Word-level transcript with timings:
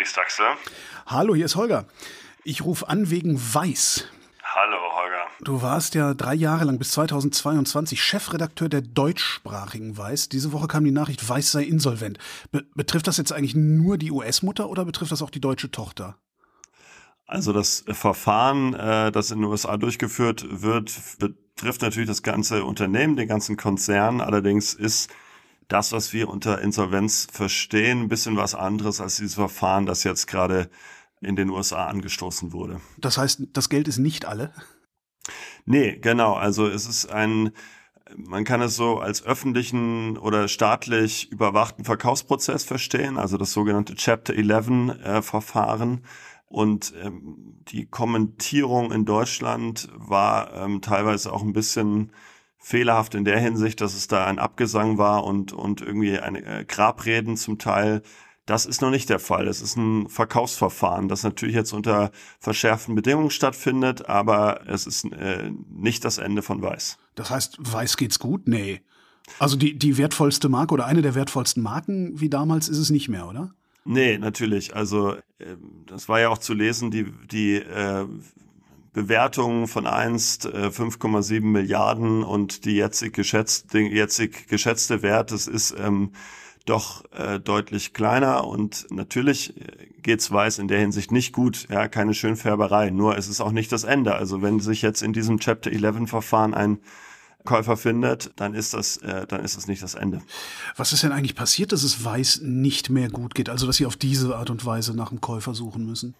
Felix 0.00 0.14
Sachse. 0.14 0.42
Hallo, 1.06 1.34
hier 1.34 1.44
ist 1.44 1.56
Holger. 1.56 1.84
Ich 2.42 2.64
rufe 2.64 2.88
an 2.88 3.10
wegen 3.10 3.38
Weiß. 3.38 4.06
Hallo, 4.42 4.78
Holger. 4.96 5.26
Du 5.42 5.60
warst 5.60 5.94
ja 5.94 6.14
drei 6.14 6.34
Jahre 6.34 6.64
lang 6.64 6.78
bis 6.78 6.92
2022 6.92 8.02
Chefredakteur 8.02 8.70
der 8.70 8.80
deutschsprachigen 8.80 9.98
Weiß. 9.98 10.30
Diese 10.30 10.52
Woche 10.52 10.68
kam 10.68 10.84
die 10.84 10.90
Nachricht, 10.90 11.28
Weiß 11.28 11.52
sei 11.52 11.64
insolvent. 11.64 12.18
Be 12.50 12.64
betrifft 12.74 13.08
das 13.08 13.18
jetzt 13.18 13.32
eigentlich 13.32 13.54
nur 13.54 13.98
die 13.98 14.10
US-Mutter 14.10 14.70
oder 14.70 14.86
betrifft 14.86 15.12
das 15.12 15.20
auch 15.20 15.28
die 15.28 15.40
deutsche 15.40 15.70
Tochter? 15.70 16.16
Also 17.26 17.52
das 17.52 17.84
Verfahren, 17.86 18.72
äh, 18.72 19.12
das 19.12 19.30
in 19.30 19.40
den 19.40 19.50
USA 19.50 19.76
durchgeführt 19.76 20.46
wird, 20.50 20.92
betrifft 21.18 21.82
natürlich 21.82 22.08
das 22.08 22.22
ganze 22.22 22.64
Unternehmen, 22.64 23.16
den 23.16 23.28
ganzen 23.28 23.58
Konzern. 23.58 24.22
Allerdings 24.22 24.72
ist 24.72 25.10
das, 25.72 25.92
was 25.92 26.12
wir 26.12 26.28
unter 26.28 26.60
Insolvenz 26.60 27.26
verstehen, 27.32 28.02
ein 28.02 28.08
bisschen 28.08 28.36
was 28.36 28.54
anderes 28.54 29.00
als 29.00 29.16
dieses 29.16 29.34
Verfahren, 29.34 29.86
das 29.86 30.04
jetzt 30.04 30.26
gerade 30.26 30.70
in 31.20 31.36
den 31.36 31.50
USA 31.50 31.86
angestoßen 31.86 32.52
wurde. 32.52 32.80
Das 32.98 33.18
heißt, 33.18 33.48
das 33.52 33.68
Geld 33.68 33.88
ist 33.88 33.98
nicht 33.98 34.24
alle? 34.24 34.52
Nee, 35.64 35.96
genau. 36.00 36.34
Also 36.34 36.66
es 36.66 36.86
ist 36.86 37.10
ein, 37.10 37.52
man 38.16 38.44
kann 38.44 38.62
es 38.62 38.74
so 38.74 38.98
als 38.98 39.22
öffentlichen 39.22 40.16
oder 40.16 40.48
staatlich 40.48 41.30
überwachten 41.30 41.84
Verkaufsprozess 41.84 42.64
verstehen, 42.64 43.18
also 43.18 43.36
das 43.36 43.52
sogenannte 43.52 43.94
Chapter 43.94 44.34
11 44.34 44.68
äh, 45.02 45.22
Verfahren. 45.22 46.04
Und 46.46 46.92
ähm, 47.00 47.60
die 47.68 47.86
Kommentierung 47.86 48.90
in 48.90 49.04
Deutschland 49.04 49.88
war 49.94 50.52
ähm, 50.54 50.80
teilweise 50.82 51.32
auch 51.32 51.42
ein 51.42 51.52
bisschen 51.52 52.10
fehlerhaft 52.60 53.14
in 53.14 53.24
der 53.24 53.40
Hinsicht, 53.40 53.80
dass 53.80 53.94
es 53.94 54.06
da 54.06 54.26
ein 54.26 54.38
Abgesang 54.38 54.98
war 54.98 55.24
und, 55.24 55.52
und 55.52 55.80
irgendwie 55.80 56.18
eine 56.18 56.44
äh, 56.44 56.64
Grabreden 56.64 57.36
zum 57.36 57.58
Teil. 57.58 58.02
Das 58.44 58.66
ist 58.66 58.82
noch 58.82 58.90
nicht 58.90 59.08
der 59.08 59.18
Fall. 59.18 59.48
Es 59.48 59.62
ist 59.62 59.76
ein 59.76 60.08
Verkaufsverfahren, 60.08 61.08
das 61.08 61.22
natürlich 61.22 61.54
jetzt 61.54 61.72
unter 61.72 62.10
verschärften 62.38 62.94
Bedingungen 62.94 63.30
stattfindet, 63.30 64.08
aber 64.08 64.68
es 64.68 64.86
ist 64.86 65.04
äh, 65.04 65.50
nicht 65.70 66.04
das 66.04 66.18
Ende 66.18 66.42
von 66.42 66.60
Weiß. 66.60 66.98
Das 67.14 67.30
heißt, 67.30 67.58
Weiß 67.60 67.96
geht's 67.96 68.18
gut? 68.18 68.46
Nee. 68.46 68.82
Also 69.38 69.56
die, 69.56 69.78
die 69.78 69.96
wertvollste 69.96 70.48
Marke 70.48 70.74
oder 70.74 70.86
eine 70.86 71.02
der 71.02 71.14
wertvollsten 71.14 71.62
Marken 71.62 72.20
wie 72.20 72.28
damals 72.28 72.68
ist 72.68 72.78
es 72.78 72.90
nicht 72.90 73.08
mehr, 73.08 73.28
oder? 73.28 73.54
Nee, 73.84 74.18
natürlich. 74.18 74.76
Also 74.76 75.14
äh, 75.14 75.56
das 75.86 76.08
war 76.08 76.20
ja 76.20 76.28
auch 76.28 76.38
zu 76.38 76.52
lesen, 76.52 76.90
die, 76.90 77.10
die 77.30 77.54
äh, 77.56 78.06
Bewertungen 78.92 79.68
von 79.68 79.86
einst 79.86 80.46
äh, 80.46 80.68
5,7 80.68 81.42
Milliarden 81.42 82.22
und 82.22 82.64
die 82.64 82.76
jetzig 82.76 83.12
geschätzte, 83.12 83.78
jetzig 83.78 84.48
geschätzte 84.48 85.02
Wert, 85.02 85.30
das 85.30 85.46
ist 85.46 85.74
ähm, 85.78 86.12
doch 86.66 87.04
äh, 87.12 87.38
deutlich 87.38 87.92
kleiner 87.92 88.46
und 88.46 88.86
natürlich 88.90 89.56
äh, 89.56 89.86
geht's 90.02 90.30
Weiß 90.30 90.58
in 90.58 90.68
der 90.68 90.80
Hinsicht 90.80 91.12
nicht 91.12 91.32
gut, 91.32 91.68
ja, 91.70 91.88
keine 91.88 92.14
Schönfärberei, 92.14 92.90
nur 92.90 93.16
es 93.16 93.28
ist 93.28 93.40
auch 93.40 93.52
nicht 93.52 93.70
das 93.72 93.84
Ende. 93.84 94.14
Also 94.14 94.42
wenn 94.42 94.60
sich 94.60 94.82
jetzt 94.82 95.02
in 95.02 95.12
diesem 95.12 95.38
Chapter 95.38 95.70
11 95.70 96.08
Verfahren 96.08 96.54
ein 96.54 96.78
Käufer 97.44 97.76
findet, 97.76 98.32
dann 98.36 98.54
ist 98.54 98.74
das, 98.74 98.98
äh, 98.98 99.26
dann 99.26 99.44
ist 99.44 99.56
das 99.56 99.66
nicht 99.66 99.82
das 99.82 99.94
Ende. 99.94 100.20
Was 100.76 100.92
ist 100.92 101.02
denn 101.02 101.12
eigentlich 101.12 101.34
passiert, 101.34 101.72
dass 101.72 101.82
es 101.82 102.04
Weiß 102.04 102.40
nicht 102.42 102.90
mehr 102.90 103.08
gut 103.08 103.34
geht? 103.34 103.48
Also 103.48 103.66
dass 103.66 103.76
Sie 103.76 103.86
auf 103.86 103.96
diese 103.96 104.36
Art 104.36 104.50
und 104.50 104.66
Weise 104.66 104.94
nach 104.94 105.10
einem 105.10 105.20
Käufer 105.20 105.54
suchen 105.54 105.86
müssen? 105.86 106.14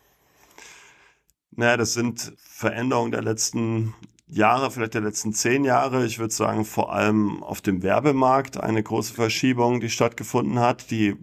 Naja, 1.53 1.77
das 1.77 1.95
sind 1.95 2.33
Veränderungen 2.39 3.11
der 3.11 3.23
letzten 3.23 3.95
Jahre, 4.29 4.71
vielleicht 4.71 4.95
der 4.95 5.01
letzten 5.01 5.33
zehn 5.33 5.65
Jahre. 5.65 6.07
Ich 6.07 6.19
würde 6.19 6.33
sagen, 6.33 6.65
vor 6.65 6.93
allem 6.93 7.43
auf 7.43 7.61
dem 7.61 7.83
Werbemarkt 7.83 8.59
eine 8.59 8.83
große 8.83 9.13
Verschiebung, 9.13 9.81
die 9.81 9.91
stattgefunden 9.91 10.61
hat, 10.61 10.91
die 10.91 11.17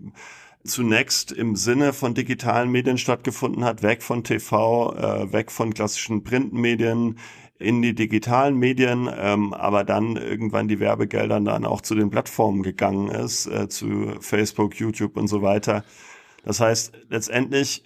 zunächst 0.65 1.31
im 1.31 1.55
Sinne 1.55 1.93
von 1.93 2.13
digitalen 2.13 2.69
Medien 2.69 2.97
stattgefunden 2.97 3.63
hat, 3.63 3.83
weg 3.83 4.03
von 4.03 4.23
TV, 4.23 4.93
äh, 4.95 5.31
weg 5.31 5.51
von 5.51 5.73
klassischen 5.73 6.23
Printmedien 6.23 7.17
in 7.59 7.81
die 7.81 7.95
digitalen 7.95 8.57
Medien, 8.57 9.09
ähm, 9.17 9.53
aber 9.53 9.83
dann 9.83 10.15
irgendwann 10.17 10.67
die 10.67 10.79
Werbegelder 10.79 11.39
dann 11.39 11.65
auch 11.65 11.81
zu 11.81 11.95
den 11.95 12.09
Plattformen 12.09 12.61
gegangen 12.61 13.09
ist, 13.09 13.47
äh, 13.47 13.67
zu 13.67 14.15
Facebook, 14.19 14.75
YouTube 14.75 15.17
und 15.17 15.27
so 15.27 15.41
weiter. 15.41 15.83
Das 16.43 16.59
heißt, 16.59 16.93
letztendlich 17.09 17.83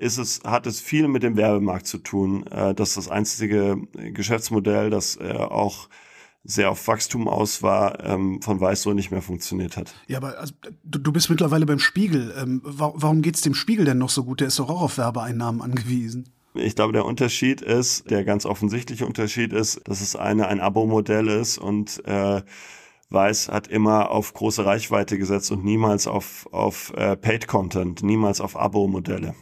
ist 0.00 0.18
es, 0.18 0.40
hat 0.44 0.66
es 0.66 0.80
viel 0.80 1.08
mit 1.08 1.22
dem 1.22 1.36
Werbemarkt 1.36 1.86
zu 1.86 1.98
tun. 1.98 2.46
Äh, 2.46 2.74
dass 2.74 2.94
das 2.94 3.08
einzige 3.08 3.76
Geschäftsmodell, 3.92 4.90
das 4.90 5.16
äh, 5.16 5.34
auch 5.34 5.88
sehr 6.42 6.70
auf 6.70 6.88
Wachstum 6.88 7.28
aus 7.28 7.62
war, 7.62 8.02
ähm, 8.02 8.40
von 8.40 8.60
Weiß 8.60 8.82
so 8.82 8.94
nicht 8.94 9.10
mehr 9.10 9.20
funktioniert 9.20 9.76
hat. 9.76 9.94
Ja, 10.06 10.16
aber 10.16 10.38
also, 10.38 10.54
du, 10.84 10.98
du 10.98 11.12
bist 11.12 11.28
mittlerweile 11.28 11.66
beim 11.66 11.78
Spiegel. 11.78 12.34
Ähm, 12.40 12.62
warum 12.64 13.20
geht's 13.20 13.42
dem 13.42 13.54
Spiegel 13.54 13.84
denn 13.84 13.98
noch 13.98 14.08
so 14.08 14.24
gut? 14.24 14.40
Der 14.40 14.48
ist 14.48 14.58
doch 14.58 14.70
auch 14.70 14.80
auf 14.80 14.96
Werbeeinnahmen 14.96 15.60
angewiesen. 15.60 16.30
Ich 16.54 16.74
glaube, 16.74 16.92
der 16.94 17.04
Unterschied 17.04 17.60
ist, 17.60 18.10
der 18.10 18.24
ganz 18.24 18.46
offensichtliche 18.46 19.06
Unterschied 19.06 19.52
ist, 19.52 19.86
dass 19.86 20.00
es 20.00 20.16
eine 20.16 20.48
ein 20.48 20.60
Abo-Modell 20.60 21.28
ist 21.28 21.58
und 21.58 22.02
äh, 22.06 22.42
Weiß 23.10 23.48
hat 23.48 23.66
immer 23.66 24.10
auf 24.10 24.32
große 24.32 24.64
Reichweite 24.64 25.18
gesetzt 25.18 25.50
und 25.50 25.64
niemals 25.64 26.06
auf, 26.06 26.48
auf 26.52 26.92
äh, 26.96 27.16
Paid-Content, 27.16 28.02
niemals 28.02 28.40
auf 28.40 28.56
Abo-Modelle. 28.56 29.34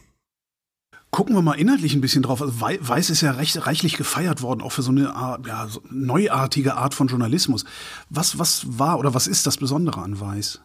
Gucken 1.11 1.35
wir 1.35 1.41
mal 1.41 1.53
inhaltlich 1.53 1.95
ein 1.95 2.01
bisschen 2.01 2.21
drauf. 2.21 2.41
Also 2.41 2.61
Weiß 2.61 3.09
ist 3.09 3.21
ja 3.21 3.31
recht, 3.31 3.65
reichlich 3.65 3.97
gefeiert 3.97 4.41
worden, 4.41 4.61
auch 4.61 4.71
für 4.71 4.83
so 4.83 4.91
eine 4.91 5.15
Art, 5.15 5.47
ja, 5.47 5.67
so 5.67 5.81
neuartige 5.89 6.75
Art 6.75 6.93
von 6.93 7.07
Journalismus. 7.07 7.65
Was, 8.09 8.37
was 8.37 8.77
war 8.79 8.99
oder 8.99 9.13
was 9.15 9.25
ist 9.25 9.47
das 9.47 9.57
Besondere 9.57 10.01
an 10.01 10.19
Weiß? 10.19 10.61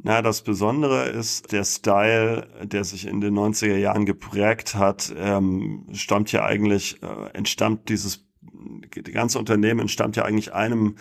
Na, 0.00 0.22
das 0.22 0.42
Besondere 0.42 1.08
ist 1.08 1.50
der 1.50 1.64
Style, 1.64 2.46
der 2.62 2.84
sich 2.84 3.08
in 3.08 3.20
den 3.20 3.36
90er 3.36 3.76
Jahren 3.76 4.06
geprägt 4.06 4.76
hat, 4.76 5.12
ähm, 5.16 5.86
stammt 5.92 6.30
ja 6.30 6.44
eigentlich, 6.44 7.02
äh, 7.02 7.30
entstammt 7.32 7.88
dieses, 7.88 8.24
die 8.40 9.02
ganze 9.10 9.40
Unternehmen 9.40 9.80
entstammt 9.80 10.14
ja 10.14 10.24
eigentlich 10.24 10.54
einem 10.54 10.94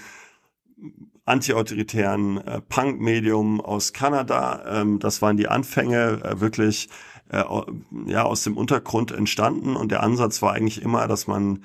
antiautoritären 1.25 2.37
äh, 2.37 2.61
Punk-Medium 2.61 3.61
aus 3.61 3.93
Kanada. 3.93 4.81
Ähm, 4.81 4.97
das 4.97 5.21
waren 5.21 5.37
die 5.37 5.47
Anfänge, 5.47 6.23
äh, 6.23 6.39
wirklich 6.39 6.89
äh, 7.29 7.43
ja 8.05 8.23
aus 8.23 8.43
dem 8.43 8.57
Untergrund 8.57 9.11
entstanden 9.11 9.75
und 9.75 9.91
der 9.91 10.03
Ansatz 10.03 10.41
war 10.41 10.53
eigentlich 10.53 10.81
immer, 10.81 11.07
dass 11.07 11.27
man 11.27 11.63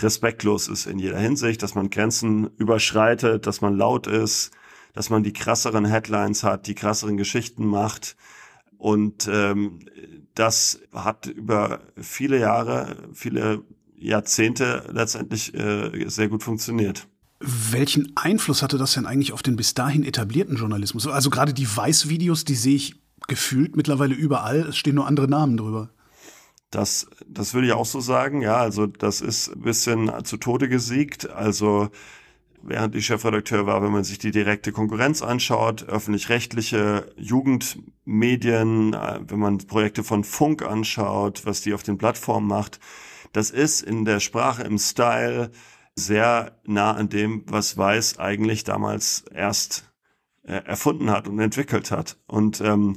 respektlos 0.00 0.68
ist 0.68 0.86
in 0.86 0.98
jeder 0.98 1.18
Hinsicht, 1.18 1.62
dass 1.62 1.74
man 1.74 1.90
Grenzen 1.90 2.50
überschreitet, 2.56 3.46
dass 3.46 3.60
man 3.60 3.76
laut 3.76 4.06
ist, 4.06 4.52
dass 4.94 5.10
man 5.10 5.22
die 5.22 5.32
krasseren 5.32 5.84
Headlines 5.84 6.44
hat, 6.44 6.66
die 6.66 6.74
krasseren 6.74 7.16
Geschichten 7.16 7.66
macht 7.66 8.16
und 8.78 9.28
ähm, 9.30 9.80
das 10.34 10.80
hat 10.92 11.26
über 11.26 11.82
viele 11.96 12.38
Jahre, 12.38 12.96
viele 13.12 13.62
Jahrzehnte 13.96 14.88
letztendlich 14.92 15.54
äh, 15.54 16.08
sehr 16.08 16.28
gut 16.28 16.42
funktioniert. 16.42 17.06
Welchen 17.38 18.12
Einfluss 18.16 18.62
hatte 18.62 18.78
das 18.78 18.94
denn 18.94 19.06
eigentlich 19.06 19.32
auf 19.32 19.42
den 19.42 19.56
bis 19.56 19.74
dahin 19.74 20.04
etablierten 20.04 20.56
Journalismus? 20.56 21.06
Also 21.06 21.30
gerade 21.30 21.52
die 21.54 21.68
Weiß-Videos, 21.68 22.44
die 22.44 22.54
sehe 22.54 22.76
ich 22.76 23.01
gefühlt 23.28 23.76
mittlerweile 23.76 24.14
überall. 24.14 24.60
Es 24.68 24.76
stehen 24.76 24.96
nur 24.96 25.06
andere 25.06 25.28
Namen 25.28 25.56
drüber. 25.56 25.90
Das, 26.70 27.06
das 27.26 27.52
würde 27.52 27.66
ich 27.66 27.72
auch 27.74 27.86
so 27.86 28.00
sagen. 28.00 28.40
Ja, 28.40 28.56
also 28.56 28.86
das 28.86 29.20
ist 29.20 29.48
ein 29.48 29.60
bisschen 29.60 30.10
zu 30.24 30.38
Tode 30.38 30.68
gesiegt. 30.68 31.28
Also 31.30 31.90
während 32.62 32.94
ich 32.94 33.06
Chefredakteur 33.06 33.66
war, 33.66 33.82
wenn 33.82 33.92
man 33.92 34.04
sich 34.04 34.18
die 34.18 34.30
direkte 34.30 34.72
Konkurrenz 34.72 35.22
anschaut, 35.22 35.82
öffentlich-rechtliche 35.82 37.12
Jugendmedien, 37.16 38.94
äh, 38.94 39.20
wenn 39.26 39.38
man 39.38 39.58
Projekte 39.58 40.04
von 40.04 40.24
Funk 40.24 40.62
anschaut, 40.62 41.44
was 41.44 41.60
die 41.60 41.74
auf 41.74 41.82
den 41.82 41.98
Plattformen 41.98 42.46
macht, 42.46 42.80
das 43.32 43.50
ist 43.50 43.82
in 43.82 44.04
der 44.04 44.20
Sprache, 44.20 44.62
im 44.62 44.78
Style 44.78 45.50
sehr 45.94 46.58
nah 46.64 46.92
an 46.92 47.08
dem, 47.08 47.44
was 47.46 47.76
Weiß 47.76 48.18
eigentlich 48.18 48.64
damals 48.64 49.24
erst 49.32 49.91
äh, 50.44 50.64
erfunden 50.64 51.10
hat 51.10 51.28
und 51.28 51.38
entwickelt 51.38 51.90
hat. 51.90 52.16
Und 52.26 52.60
ähm, 52.60 52.96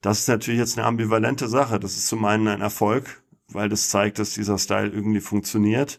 das 0.00 0.20
ist 0.20 0.28
natürlich 0.28 0.60
jetzt 0.60 0.78
eine 0.78 0.86
ambivalente 0.86 1.48
Sache. 1.48 1.80
Das 1.80 1.96
ist 1.96 2.08
zum 2.08 2.24
einen 2.24 2.48
ein 2.48 2.60
Erfolg, 2.60 3.22
weil 3.48 3.68
das 3.68 3.88
zeigt, 3.88 4.18
dass 4.18 4.34
dieser 4.34 4.58
Style 4.58 4.88
irgendwie 4.88 5.20
funktioniert. 5.20 5.98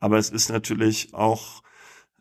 Aber 0.00 0.18
es 0.18 0.30
ist 0.30 0.50
natürlich 0.50 1.14
auch 1.14 1.62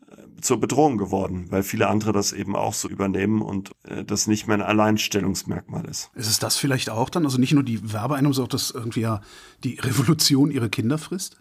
äh, 0.10 0.42
zur 0.42 0.60
Bedrohung 0.60 0.98
geworden, 0.98 1.48
weil 1.50 1.64
viele 1.64 1.88
andere 1.88 2.12
das 2.12 2.32
eben 2.32 2.56
auch 2.56 2.74
so 2.74 2.88
übernehmen 2.88 3.42
und 3.42 3.72
äh, 3.84 4.06
das 4.06 4.28
nicht 4.28 4.48
mehr 4.48 4.58
ein 4.58 4.62
Alleinstellungsmerkmal 4.62 5.86
ist. 5.86 6.12
Ist 6.14 6.30
es 6.30 6.40
das 6.40 6.58
vielleicht 6.58 6.90
auch 6.90 7.10
dann? 7.10 7.26
Also 7.26 7.40
nicht 7.40 7.54
nur 7.54 7.64
die 7.64 7.92
Werbeeinnahmen, 7.92 8.34
sondern 8.34 8.50
auch, 8.50 8.52
dass 8.52 8.72
irgendwie 8.72 9.02
ja 9.02 9.22
die 9.64 9.80
Revolution 9.80 10.52
ihre 10.52 10.70
Kinder 10.70 10.98
frisst? 10.98 11.38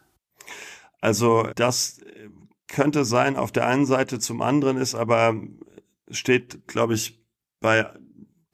Also 1.00 1.46
das 1.56 1.99
äh, 1.99 2.31
könnte 2.69 3.05
sein 3.05 3.37
auf 3.37 3.52
der 3.52 3.67
einen 3.67 3.84
Seite, 3.84 4.19
zum 4.19 4.40
anderen 4.40 4.78
ist 4.78 4.94
aber 4.94 5.34
steht, 6.11 6.67
glaube 6.67 6.95
ich, 6.95 7.25
bei 7.61 7.91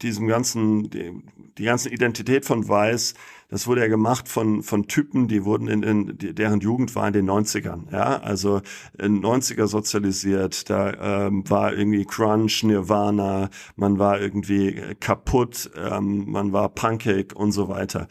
diesem 0.03 0.27
ganzen, 0.27 0.89
die, 0.91 1.13
die 1.59 1.65
ganze 1.65 1.91
Identität 1.91 2.45
von 2.45 2.69
Weiß, 2.69 3.15
das 3.49 3.67
wurde 3.67 3.81
ja 3.81 3.89
gemacht 3.89 4.29
von, 4.29 4.63
von 4.63 4.87
Typen, 4.87 5.27
die 5.27 5.45
wurden 5.45 5.67
in, 5.69 5.83
in 5.83 6.17
deren 6.37 6.61
Jugend 6.61 6.95
war 6.95 7.09
in 7.09 7.13
den 7.13 7.29
90ern, 7.29 7.93
ja, 7.93 8.21
also 8.21 8.63
in 8.99 9.23
90er 9.23 9.67
sozialisiert, 9.67 10.71
da 10.71 11.27
ähm, 11.27 11.49
war 11.51 11.75
irgendwie 11.75 12.05
Crunch, 12.05 12.63
Nirvana, 12.63 13.51
man 13.77 13.99
war 13.99 14.21
irgendwie 14.21 14.95
kaputt, 15.01 15.71
ähm, 15.77 16.31
man 16.31 16.53
war 16.53 16.69
Pancake 16.69 17.35
und 17.35 17.53
so 17.53 17.69
weiter. 17.69 18.09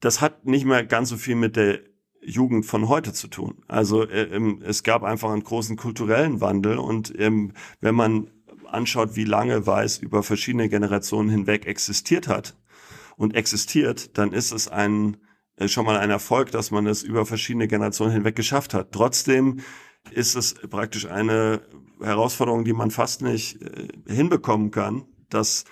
Das 0.00 0.20
hat 0.20 0.46
nicht 0.46 0.64
mehr 0.64 0.84
ganz 0.84 1.08
so 1.08 1.16
viel 1.16 1.36
mit 1.36 1.56
der 1.56 1.80
Jugend 2.20 2.66
von 2.66 2.88
heute 2.88 3.12
zu 3.12 3.28
tun. 3.28 3.62
Also 3.68 4.02
äh, 4.02 4.24
ähm, 4.24 4.60
es 4.64 4.82
gab 4.82 5.04
einfach 5.04 5.30
einen 5.30 5.44
großen 5.44 5.76
kulturellen 5.76 6.40
Wandel 6.40 6.78
und 6.78 7.14
ähm, 7.18 7.52
wenn 7.80 7.94
man 7.94 8.30
anschaut, 8.72 9.16
wie 9.16 9.24
lange 9.24 9.66
Weiß 9.66 9.98
über 9.98 10.22
verschiedene 10.22 10.68
Generationen 10.68 11.28
hinweg 11.28 11.66
existiert 11.66 12.28
hat 12.28 12.56
und 13.16 13.34
existiert, 13.34 14.16
dann 14.18 14.32
ist 14.32 14.52
es 14.52 14.68
ein 14.68 15.16
äh, 15.58 15.68
schon 15.68 15.84
mal 15.84 15.96
ein 15.96 16.10
Erfolg, 16.10 16.50
dass 16.52 16.70
man 16.70 16.86
es 16.86 17.02
über 17.02 17.26
verschiedene 17.26 17.68
Generationen 17.68 18.12
hinweg 18.12 18.36
geschafft 18.36 18.74
hat. 18.74 18.92
Trotzdem 18.92 19.60
ist 20.10 20.36
es 20.36 20.54
praktisch 20.54 21.06
eine 21.06 21.62
Herausforderung, 22.00 22.64
die 22.64 22.72
man 22.72 22.90
fast 22.90 23.22
nicht 23.22 23.60
äh, 23.62 23.88
hinbekommen 24.06 24.70
kann, 24.70 25.04
dass 25.28 25.64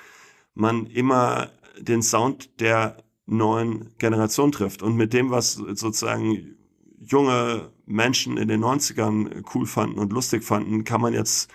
man 0.54 0.86
immer 0.86 1.50
den 1.78 2.02
Sound 2.02 2.60
der 2.60 2.96
neuen 3.26 3.92
Generation 3.98 4.52
trifft. 4.52 4.82
Und 4.82 4.96
mit 4.96 5.12
dem, 5.12 5.30
was 5.30 5.54
sozusagen 5.54 6.56
junge 6.98 7.70
Menschen 7.84 8.36
in 8.36 8.48
den 8.48 8.64
90ern 8.64 9.44
cool 9.54 9.66
fanden 9.66 9.98
und 9.98 10.12
lustig 10.12 10.42
fanden, 10.42 10.84
kann 10.84 11.00
man 11.00 11.12
jetzt 11.12 11.50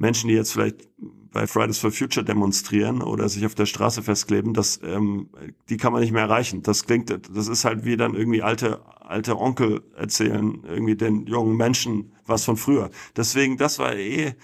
Menschen, 0.00 0.28
die 0.28 0.34
jetzt 0.34 0.52
vielleicht 0.52 0.88
bei 1.30 1.46
Fridays 1.46 1.78
for 1.78 1.92
Future 1.92 2.24
demonstrieren 2.24 3.02
oder 3.02 3.28
sich 3.28 3.44
auf 3.46 3.54
der 3.54 3.66
Straße 3.66 4.02
festkleben, 4.02 4.54
das, 4.54 4.80
ähm, 4.82 5.28
die 5.68 5.76
kann 5.76 5.92
man 5.92 6.00
nicht 6.00 6.12
mehr 6.12 6.22
erreichen. 6.22 6.62
Das 6.62 6.86
klingt, 6.86 7.10
das 7.10 7.48
ist 7.48 7.64
halt 7.64 7.84
wie 7.84 7.96
dann 7.96 8.14
irgendwie 8.14 8.42
alte, 8.42 8.80
alte 9.00 9.38
Onkel 9.38 9.82
erzählen, 9.94 10.64
irgendwie 10.66 10.96
den 10.96 11.26
jungen 11.26 11.56
Menschen 11.56 12.12
was 12.26 12.44
von 12.44 12.56
früher. 12.56 12.90
Deswegen, 13.14 13.58
das 13.58 13.78
war 13.78 13.94
eh 13.94 14.34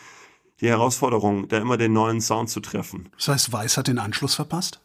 die 0.61 0.69
Herausforderung, 0.69 1.49
da 1.49 1.59
immer 1.59 1.79
den 1.79 1.95
neuen 1.95 2.21
Sound 2.21 2.51
zu 2.51 2.61
treffen. 2.61 3.09
Das 3.17 3.29
heißt, 3.29 3.53
Weiß 3.53 3.79
hat 3.79 3.89
den 3.89 3.99
Anschluss 3.99 4.35
verpasst? 4.35 4.81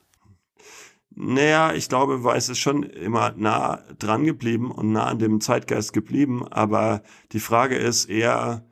Naja, 1.13 1.73
ich 1.73 1.89
glaube, 1.89 2.23
Weiß 2.23 2.47
ist 2.47 2.59
schon 2.59 2.83
immer 2.83 3.33
nah 3.35 3.83
dran 3.99 4.23
geblieben 4.23 4.71
und 4.71 4.93
nah 4.93 5.07
an 5.07 5.19
dem 5.19 5.41
Zeitgeist 5.41 5.91
geblieben. 5.91 6.47
Aber 6.47 7.03
die 7.33 7.41
Frage 7.41 7.75
ist 7.75 8.05
eher, 8.05 8.65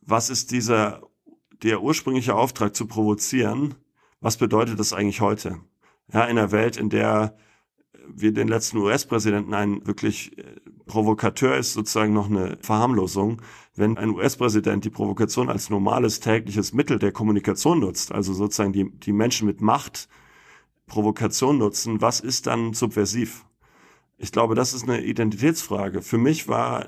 was 0.00 0.30
ist 0.30 0.50
dieser, 0.50 1.02
der 1.62 1.82
ursprüngliche 1.82 2.34
Auftrag 2.34 2.74
zu 2.74 2.86
provozieren? 2.86 3.74
Was 4.20 4.36
bedeutet 4.36 4.78
das 4.78 4.92
eigentlich 4.92 5.20
heute? 5.20 5.60
Ja, 6.12 6.24
in 6.24 6.38
einer 6.38 6.52
Welt, 6.52 6.76
in 6.76 6.90
der 6.90 7.36
wir 8.14 8.32
den 8.32 8.48
letzten 8.48 8.78
US-Präsidenten 8.78 9.54
ein 9.54 9.86
wirklich 9.86 10.36
äh, 10.38 10.44
Provokateur 10.86 11.56
ist 11.56 11.74
sozusagen 11.74 12.12
noch 12.12 12.28
eine 12.28 12.58
Verharmlosung. 12.60 13.40
Wenn 13.76 13.96
ein 13.96 14.10
US-Präsident 14.10 14.84
die 14.84 14.90
Provokation 14.90 15.48
als 15.48 15.70
normales 15.70 16.18
tägliches 16.18 16.72
Mittel 16.72 16.98
der 16.98 17.12
Kommunikation 17.12 17.78
nutzt, 17.78 18.12
also 18.12 18.34
sozusagen 18.34 18.72
die, 18.72 18.90
die 18.90 19.12
Menschen 19.12 19.46
mit 19.46 19.60
Macht 19.60 20.08
Provokation 20.86 21.58
nutzen, 21.58 22.00
was 22.00 22.18
ist 22.18 22.48
dann 22.48 22.74
subversiv? 22.74 23.44
Ich 24.18 24.32
glaube, 24.32 24.56
das 24.56 24.74
ist 24.74 24.82
eine 24.82 25.02
Identitätsfrage. 25.02 26.02
Für 26.02 26.18
mich 26.18 26.48
war 26.48 26.86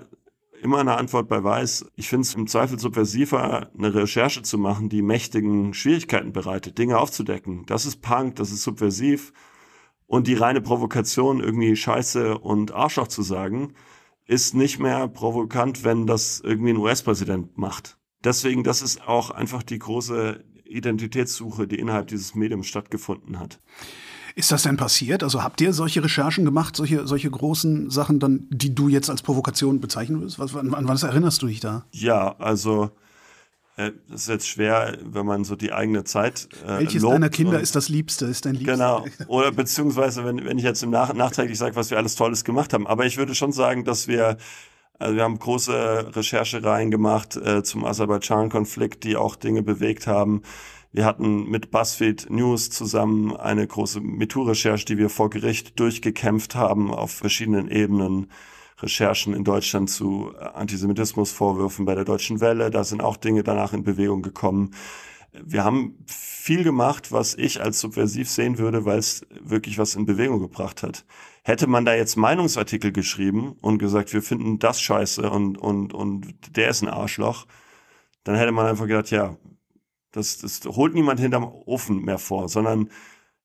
immer 0.62 0.78
eine 0.78 0.96
Antwort 0.96 1.28
bei 1.28 1.42
Weiß. 1.42 1.86
Ich 1.96 2.08
finde 2.08 2.22
es 2.22 2.34
im 2.34 2.46
Zweifel 2.46 2.78
subversiver, 2.78 3.70
eine 3.76 3.94
Recherche 3.94 4.42
zu 4.42 4.58
machen, 4.58 4.88
die 4.88 5.02
mächtigen 5.02 5.74
Schwierigkeiten 5.74 6.32
bereitet, 6.32 6.78
Dinge 6.78 6.98
aufzudecken. 6.98 7.64
Das 7.66 7.84
ist 7.84 8.00
Punk, 8.00 8.36
das 8.36 8.52
ist 8.52 8.62
subversiv. 8.62 9.32
Und 10.06 10.28
die 10.28 10.34
reine 10.34 10.60
Provokation, 10.60 11.40
irgendwie 11.40 11.74
Scheiße 11.74 12.38
und 12.38 12.72
Arschloch 12.72 13.08
zu 13.08 13.22
sagen, 13.22 13.74
ist 14.26 14.54
nicht 14.54 14.78
mehr 14.78 15.08
provokant, 15.08 15.84
wenn 15.84 16.06
das 16.06 16.40
irgendwie 16.40 16.70
ein 16.70 16.76
US-Präsident 16.76 17.58
macht. 17.58 17.98
Deswegen, 18.22 18.62
das 18.62 18.82
ist 18.82 19.06
auch 19.08 19.30
einfach 19.30 19.64
die 19.64 19.80
große 19.80 20.44
Identitätssuche, 20.64 21.66
die 21.66 21.78
innerhalb 21.78 22.06
dieses 22.06 22.34
Mediums 22.34 22.68
stattgefunden 22.68 23.40
hat. 23.40 23.60
Ist 24.34 24.52
das 24.52 24.62
denn 24.62 24.76
passiert? 24.76 25.22
Also 25.22 25.42
habt 25.42 25.60
ihr 25.60 25.72
solche 25.72 26.02
Recherchen 26.02 26.44
gemacht, 26.44 26.76
solche, 26.76 27.06
solche 27.06 27.30
großen 27.30 27.90
Sachen 27.90 28.18
dann, 28.18 28.46
die 28.50 28.74
du 28.74 28.88
jetzt 28.88 29.10
als 29.10 29.22
Provokation 29.22 29.80
bezeichnen 29.80 30.20
würdest? 30.20 30.38
Was, 30.38 30.54
an, 30.56 30.74
an 30.74 30.88
was 30.88 31.02
erinnerst 31.02 31.42
du 31.42 31.46
dich 31.46 31.60
da? 31.60 31.84
Ja, 31.92 32.36
also 32.38 32.90
äh, 33.76 33.92
das 34.08 34.22
ist 34.22 34.28
jetzt 34.28 34.48
schwer, 34.48 34.98
wenn 35.04 35.26
man 35.26 35.44
so 35.44 35.56
die 35.56 35.72
eigene 35.72 36.04
Zeit. 36.04 36.48
Äh, 36.64 36.80
Welches 36.80 37.02
deiner 37.02 37.28
Kinder 37.28 37.60
ist 37.60 37.76
das 37.76 37.88
Liebste, 37.88 38.26
ist 38.26 38.44
dein 38.44 38.54
Liebste? 38.54 38.72
Genau. 38.72 39.04
Oder 39.28 39.52
beziehungsweise, 39.52 40.24
wenn, 40.24 40.44
wenn 40.44 40.58
ich 40.58 40.64
jetzt 40.64 40.82
im 40.82 40.90
Nach 40.90 41.12
nachträglich 41.12 41.58
sage, 41.58 41.76
was 41.76 41.90
wir 41.90 41.98
alles 41.98 42.14
Tolles 42.14 42.44
gemacht 42.44 42.72
haben. 42.72 42.86
Aber 42.86 43.06
ich 43.06 43.16
würde 43.16 43.34
schon 43.34 43.52
sagen, 43.52 43.84
dass 43.84 44.08
wir 44.08 44.36
also 44.98 45.16
wir 45.16 45.24
haben 45.24 45.38
große 45.38 46.14
Recherchereien 46.14 46.92
gemacht 46.92 47.36
äh, 47.36 47.64
zum 47.64 47.84
Aserbaidschan-Konflikt, 47.84 49.02
die 49.02 49.16
auch 49.16 49.34
Dinge 49.34 49.64
bewegt 49.64 50.06
haben. 50.06 50.42
Wir 50.92 51.06
hatten 51.06 51.48
mit 51.48 51.70
BuzzFeed 51.70 52.28
News 52.28 52.68
zusammen 52.68 53.34
eine 53.34 53.66
große 53.66 54.00
MeToo-Recherche, 54.00 54.84
die 54.84 54.98
wir 54.98 55.08
vor 55.08 55.30
Gericht 55.30 55.80
durchgekämpft 55.80 56.54
haben 56.54 56.92
auf 56.92 57.10
verschiedenen 57.10 57.68
Ebenen. 57.68 58.28
Recherchen 58.82 59.32
in 59.32 59.44
Deutschland 59.44 59.88
zu 59.90 60.32
Antisemitismusvorwürfen 60.36 61.84
bei 61.84 61.94
der 61.94 62.04
Deutschen 62.04 62.40
Welle. 62.40 62.70
Da 62.70 62.84
sind 62.84 63.00
auch 63.00 63.16
Dinge 63.16 63.42
danach 63.42 63.72
in 63.72 63.84
Bewegung 63.84 64.22
gekommen. 64.22 64.72
Wir 65.32 65.64
haben 65.64 66.04
viel 66.06 66.62
gemacht, 66.64 67.12
was 67.12 67.34
ich 67.34 67.62
als 67.62 67.80
subversiv 67.80 68.28
sehen 68.28 68.58
würde, 68.58 68.84
weil 68.84 68.98
es 68.98 69.24
wirklich 69.40 69.78
was 69.78 69.94
in 69.94 70.04
Bewegung 70.04 70.40
gebracht 70.40 70.82
hat. 70.82 71.06
Hätte 71.42 71.66
man 71.68 71.84
da 71.84 71.94
jetzt 71.94 72.16
Meinungsartikel 72.16 72.92
geschrieben 72.92 73.56
und 73.62 73.78
gesagt, 73.78 74.12
wir 74.12 74.22
finden 74.22 74.58
das 74.58 74.80
scheiße 74.80 75.30
und, 75.30 75.56
und, 75.56 75.94
und 75.94 76.56
der 76.56 76.68
ist 76.68 76.82
ein 76.82 76.88
Arschloch, 76.88 77.46
dann 78.24 78.34
hätte 78.34 78.52
man 78.52 78.66
einfach 78.66 78.86
gedacht, 78.86 79.10
ja, 79.10 79.36
das, 80.12 80.38
das 80.38 80.60
holt 80.66 80.94
niemand 80.94 81.20
hinterm 81.20 81.44
Ofen 81.44 82.02
mehr 82.02 82.18
vor, 82.18 82.48
sondern 82.48 82.90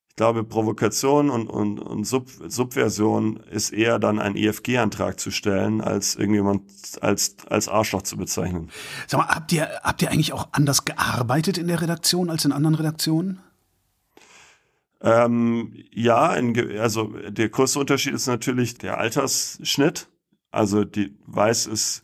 ich 0.10 0.16
glaube, 0.16 0.44
Provokation 0.44 1.30
und, 1.30 1.48
und, 1.48 1.80
und 1.80 2.04
Sub, 2.06 2.28
Subversion 2.48 3.38
ist 3.52 3.72
eher 3.72 4.00
dann 4.00 4.20
ein 4.20 4.36
IFG-Antrag 4.36 5.20
zu 5.20 5.30
stellen, 5.30 5.80
als 5.80 6.16
irgendjemand 6.16 6.64
als, 7.02 7.36
als 7.48 7.68
Arschloch 7.68 8.02
zu 8.02 8.18
bezeichnen. 8.18 8.72
Sag 9.06 9.20
mal, 9.20 9.28
habt 9.28 9.52
ihr, 9.52 9.70
habt 9.84 10.02
ihr 10.02 10.10
eigentlich 10.10 10.34
auch 10.34 10.48
anders 10.54 10.86
gearbeitet 10.86 11.60
in 11.60 11.68
der 11.68 11.82
Redaktion 11.82 12.32
als 12.32 12.46
in 12.46 12.52
anderen 12.52 12.76
Redaktionen? 12.76 13.40
Ähm, 15.02 15.74
ja, 15.92 16.34
in, 16.34 16.80
also 16.80 17.14
der 17.30 17.50
größte 17.50 17.80
Unterschied 17.80 18.14
ist 18.14 18.26
natürlich 18.28 18.78
der 18.78 18.98
Altersschnitt. 18.98 20.08
Also 20.50 20.84
die 20.84 21.16
Weiß 21.28 21.68
ist 21.68 22.02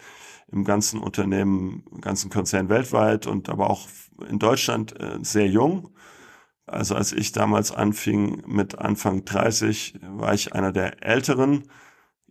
im 0.51 0.63
ganzen 0.63 0.99
Unternehmen, 0.99 1.83
im 1.91 2.01
ganzen 2.01 2.29
Konzern 2.29 2.69
weltweit 2.69 3.25
und 3.25 3.49
aber 3.49 3.71
auch 3.71 3.87
in 4.23 4.39
Deutschland 4.39 4.99
äh, 4.99 5.19
sehr 5.21 5.47
jung. 5.47 5.89
Also 6.65 6.95
als 6.95 7.11
ich 7.11 7.31
damals 7.31 7.71
anfing 7.71 8.43
mit 8.47 8.77
Anfang 8.77 9.25
30, 9.25 9.99
war 10.01 10.33
ich 10.33 10.53
einer 10.53 10.71
der 10.71 11.03
Älteren. 11.03 11.63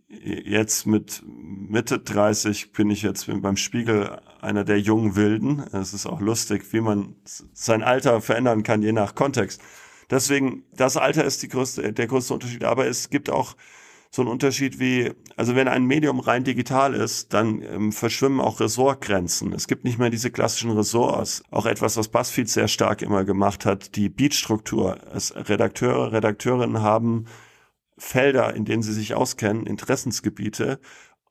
Jetzt 0.07 0.85
mit 0.85 1.23
Mitte 1.25 1.99
30 1.99 2.71
bin 2.71 2.89
ich 2.89 3.01
jetzt 3.01 3.27
beim 3.41 3.57
Spiegel 3.57 4.19
einer 4.41 4.63
der 4.63 4.79
jungen 4.79 5.15
Wilden. 5.15 5.59
Es 5.71 5.93
ist 5.93 6.05
auch 6.05 6.19
lustig, 6.19 6.71
wie 6.71 6.81
man 6.81 7.15
sein 7.25 7.83
Alter 7.83 8.21
verändern 8.21 8.63
kann, 8.63 8.81
je 8.81 8.91
nach 8.91 9.15
Kontext. 9.15 9.61
Deswegen, 10.09 10.63
das 10.73 10.97
Alter 10.97 11.23
ist 11.23 11.41
die 11.43 11.47
größte, 11.47 11.93
der 11.93 12.07
größte 12.07 12.33
Unterschied. 12.33 12.63
Aber 12.63 12.85
es 12.87 13.09
gibt 13.09 13.29
auch 13.29 13.55
so 14.15 14.21
einen 14.21 14.29
Unterschied 14.29 14.79
wie, 14.79 15.11
also 15.37 15.55
wenn 15.55 15.67
ein 15.67 15.85
Medium 15.85 16.19
rein 16.19 16.43
digital 16.43 16.93
ist, 16.93 17.33
dann 17.33 17.63
ähm, 17.63 17.91
verschwimmen 17.91 18.41
auch 18.41 18.59
Ressortgrenzen. 18.59 19.53
Es 19.53 19.67
gibt 19.67 19.85
nicht 19.85 19.97
mehr 19.97 20.11
diese 20.11 20.29
klassischen 20.29 20.69
Ressorts. 20.69 21.41
Auch 21.49 21.65
etwas, 21.65 21.97
was 21.97 22.09
BuzzFeed 22.09 22.47
sehr 22.47 22.67
stark 22.67 23.01
immer 23.01 23.23
gemacht 23.23 23.65
hat, 23.65 23.95
die 23.95 24.09
Beatstruktur. 24.09 24.99
Redakteure, 25.35 26.11
Redakteurinnen 26.11 26.83
haben 26.83 27.25
Felder, 27.97 28.53
in 28.53 28.65
denen 28.65 28.83
sie 28.83 28.93
sich 28.93 29.15
auskennen, 29.15 29.65
Interessensgebiete. 29.65 30.79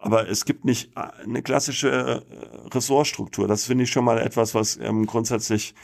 Aber 0.00 0.28
es 0.28 0.44
gibt 0.44 0.64
nicht 0.64 0.96
äh, 0.96 1.02
eine 1.22 1.42
klassische 1.42 1.88
äh, 1.88 2.74
Ressortstruktur. 2.74 3.46
Das 3.46 3.64
finde 3.64 3.84
ich 3.84 3.92
schon 3.92 4.04
mal 4.04 4.18
etwas, 4.18 4.56
was 4.56 4.76
ähm, 4.78 5.06
grundsätzlich 5.06 5.76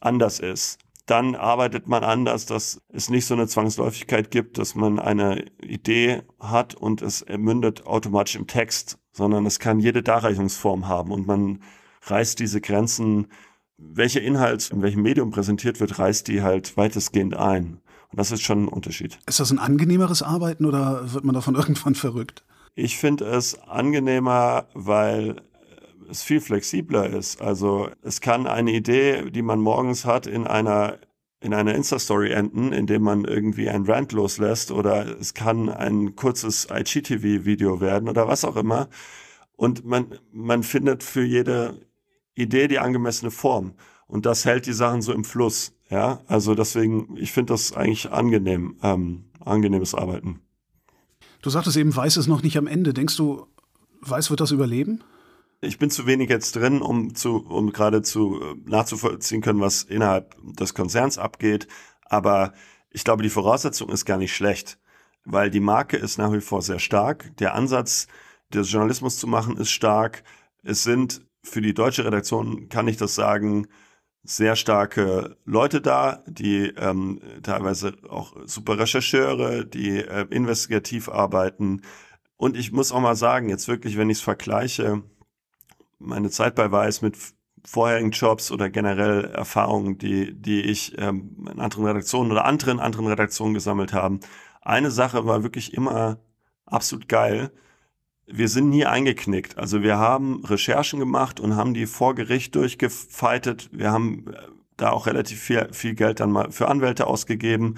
anders 0.00 0.40
ist 0.40 0.78
dann 1.06 1.34
arbeitet 1.34 1.88
man 1.88 2.04
anders, 2.04 2.46
dass 2.46 2.80
es 2.88 3.10
nicht 3.10 3.26
so 3.26 3.34
eine 3.34 3.48
Zwangsläufigkeit 3.48 4.30
gibt, 4.30 4.58
dass 4.58 4.74
man 4.74 4.98
eine 4.98 5.44
Idee 5.60 6.22
hat 6.38 6.74
und 6.74 7.02
es 7.02 7.24
mündet 7.28 7.86
automatisch 7.86 8.36
im 8.36 8.46
Text, 8.46 8.98
sondern 9.12 9.46
es 9.46 9.58
kann 9.58 9.80
jede 9.80 10.02
Darreichungsform 10.02 10.88
haben 10.88 11.10
und 11.10 11.26
man 11.26 11.60
reißt 12.02 12.38
diese 12.38 12.60
Grenzen, 12.60 13.28
welcher 13.78 14.22
Inhalt 14.22 14.70
in 14.70 14.82
welchem 14.82 15.02
Medium 15.02 15.30
präsentiert 15.30 15.80
wird, 15.80 15.98
reißt 15.98 16.28
die 16.28 16.42
halt 16.42 16.76
weitestgehend 16.76 17.36
ein. 17.36 17.80
Und 18.10 18.18
das 18.18 18.30
ist 18.30 18.42
schon 18.42 18.64
ein 18.64 18.68
Unterschied. 18.68 19.18
Ist 19.26 19.40
das 19.40 19.50
ein 19.50 19.58
angenehmeres 19.58 20.22
Arbeiten 20.22 20.66
oder 20.66 21.12
wird 21.12 21.24
man 21.24 21.34
davon 21.34 21.54
irgendwann 21.56 21.94
verrückt? 21.94 22.44
Ich 22.74 22.96
finde 22.96 23.24
es 23.26 23.58
angenehmer, 23.62 24.66
weil 24.74 25.42
es 26.10 26.22
viel 26.22 26.40
flexibler 26.40 27.08
ist. 27.10 27.40
Also 27.40 27.88
es 28.02 28.20
kann 28.20 28.46
eine 28.46 28.72
Idee, 28.72 29.30
die 29.30 29.42
man 29.42 29.60
morgens 29.60 30.04
hat, 30.04 30.26
in 30.26 30.46
einer 30.46 30.98
in 31.42 31.54
einer 31.54 31.74
Insta-Story 31.74 32.30
enden, 32.30 32.72
indem 32.72 33.02
man 33.02 33.24
irgendwie 33.24 33.68
ein 33.68 33.84
Rant 33.84 34.12
loslässt 34.12 34.70
oder 34.70 35.18
es 35.18 35.34
kann 35.34 35.68
ein 35.68 36.14
kurzes 36.14 36.68
IGTV-Video 36.70 37.80
werden 37.80 38.08
oder 38.08 38.28
was 38.28 38.44
auch 38.44 38.54
immer. 38.56 38.88
Und 39.56 39.84
man, 39.84 40.18
man 40.32 40.62
findet 40.62 41.02
für 41.02 41.24
jede 41.24 41.84
Idee 42.34 42.68
die 42.68 42.78
angemessene 42.78 43.30
Form. 43.30 43.74
Und 44.06 44.24
das 44.24 44.44
hält 44.44 44.66
die 44.66 44.72
Sachen 44.72 45.02
so 45.02 45.12
im 45.12 45.24
Fluss. 45.24 45.72
Ja, 45.90 46.20
also 46.26 46.54
deswegen, 46.54 47.16
ich 47.16 47.32
finde 47.32 47.52
das 47.52 47.72
eigentlich 47.72 48.10
angenehm, 48.12 48.76
ähm, 48.82 49.24
angenehmes 49.40 49.94
Arbeiten. 49.94 50.40
Du 51.42 51.50
sagtest 51.50 51.76
eben, 51.76 51.94
Weiß 51.94 52.16
ist 52.16 52.28
noch 52.28 52.42
nicht 52.42 52.56
am 52.56 52.66
Ende. 52.66 52.94
Denkst 52.94 53.16
du, 53.16 53.46
Weiß 54.00 54.30
wird 54.30 54.40
das 54.40 54.52
überleben? 54.52 55.02
Ich 55.64 55.78
bin 55.78 55.90
zu 55.90 56.06
wenig 56.08 56.28
jetzt 56.28 56.56
drin, 56.56 56.82
um 56.82 57.14
zu, 57.14 57.36
um 57.36 57.72
gerade 57.72 58.02
zu 58.02 58.42
äh, 58.42 58.56
nachzuvollziehen 58.68 59.42
können, 59.42 59.60
was 59.60 59.84
innerhalb 59.84 60.34
des 60.42 60.74
Konzerns 60.74 61.18
abgeht. 61.18 61.68
Aber 62.04 62.52
ich 62.90 63.04
glaube, 63.04 63.22
die 63.22 63.30
Voraussetzung 63.30 63.88
ist 63.90 64.04
gar 64.04 64.18
nicht 64.18 64.34
schlecht, 64.34 64.80
weil 65.24 65.50
die 65.50 65.60
Marke 65.60 65.96
ist 65.96 66.18
nach 66.18 66.32
wie 66.32 66.40
vor 66.40 66.62
sehr 66.62 66.80
stark. 66.80 67.36
Der 67.38 67.54
Ansatz, 67.54 68.08
des 68.52 68.72
Journalismus 68.72 69.18
zu 69.18 69.28
machen, 69.28 69.56
ist 69.56 69.70
stark. 69.70 70.24
Es 70.64 70.82
sind 70.82 71.24
für 71.44 71.60
die 71.62 71.74
deutsche 71.74 72.04
Redaktion, 72.04 72.68
kann 72.68 72.88
ich 72.88 72.96
das 72.96 73.14
sagen, 73.14 73.68
sehr 74.24 74.56
starke 74.56 75.36
Leute 75.44 75.80
da, 75.80 76.24
die 76.26 76.72
ähm, 76.76 77.20
teilweise 77.44 77.94
auch 78.08 78.36
super 78.46 78.80
Rechercheure, 78.80 79.64
die 79.64 79.98
äh, 79.98 80.26
investigativ 80.30 81.08
arbeiten. 81.08 81.82
Und 82.36 82.56
ich 82.56 82.72
muss 82.72 82.90
auch 82.90 83.00
mal 83.00 83.14
sagen, 83.14 83.48
jetzt 83.48 83.68
wirklich, 83.68 83.96
wenn 83.96 84.10
ich 84.10 84.18
es 84.18 84.24
vergleiche, 84.24 85.04
meine 86.02 86.30
Zeit 86.30 86.54
bei 86.54 86.70
Weiß 86.70 87.02
mit 87.02 87.16
vorherigen 87.64 88.10
Jobs 88.10 88.50
oder 88.50 88.68
generell 88.70 89.24
Erfahrungen, 89.26 89.98
die, 89.98 90.34
die 90.34 90.62
ich 90.62 90.98
ähm, 90.98 91.46
in 91.52 91.60
anderen 91.60 91.86
Redaktionen 91.86 92.32
oder 92.32 92.44
anderen 92.44 92.80
anderen 92.80 93.06
Redaktionen 93.06 93.54
gesammelt 93.54 93.92
haben. 93.92 94.20
Eine 94.60 94.90
Sache 94.90 95.26
war 95.26 95.42
wirklich 95.42 95.74
immer 95.74 96.18
absolut 96.66 97.08
geil 97.08 97.52
wir 98.26 98.48
sind 98.48 98.70
nie 98.70 98.86
eingeknickt. 98.86 99.58
Also 99.58 99.82
wir 99.82 99.98
haben 99.98 100.44
Recherchen 100.44 100.98
gemacht 100.98 101.40
und 101.40 101.56
haben 101.56 101.74
die 101.74 101.86
vor 101.86 102.14
Gericht 102.14 102.54
durchgefeitet. 102.54 103.68
Wir 103.72 103.92
haben 103.92 104.26
äh, 104.28 104.36
da 104.76 104.90
auch 104.90 105.06
relativ 105.06 105.40
viel, 105.40 105.68
viel 105.72 105.94
Geld 105.94 106.20
dann 106.20 106.32
mal 106.32 106.50
für 106.50 106.68
Anwälte 106.68 107.06
ausgegeben. 107.06 107.76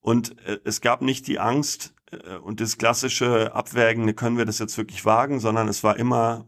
Und 0.00 0.36
äh, 0.46 0.58
es 0.64 0.80
gab 0.80 1.02
nicht 1.02 1.26
die 1.26 1.38
Angst 1.38 1.94
äh, 2.10 2.36
und 2.36 2.60
das 2.60 2.78
klassische 2.78 3.54
Abwägen, 3.54 4.14
können 4.16 4.38
wir 4.38 4.46
das 4.46 4.58
jetzt 4.58 4.76
wirklich 4.78 5.04
wagen, 5.04 5.38
sondern 5.38 5.68
es 5.68 5.84
war 5.84 5.96
immer 5.96 6.46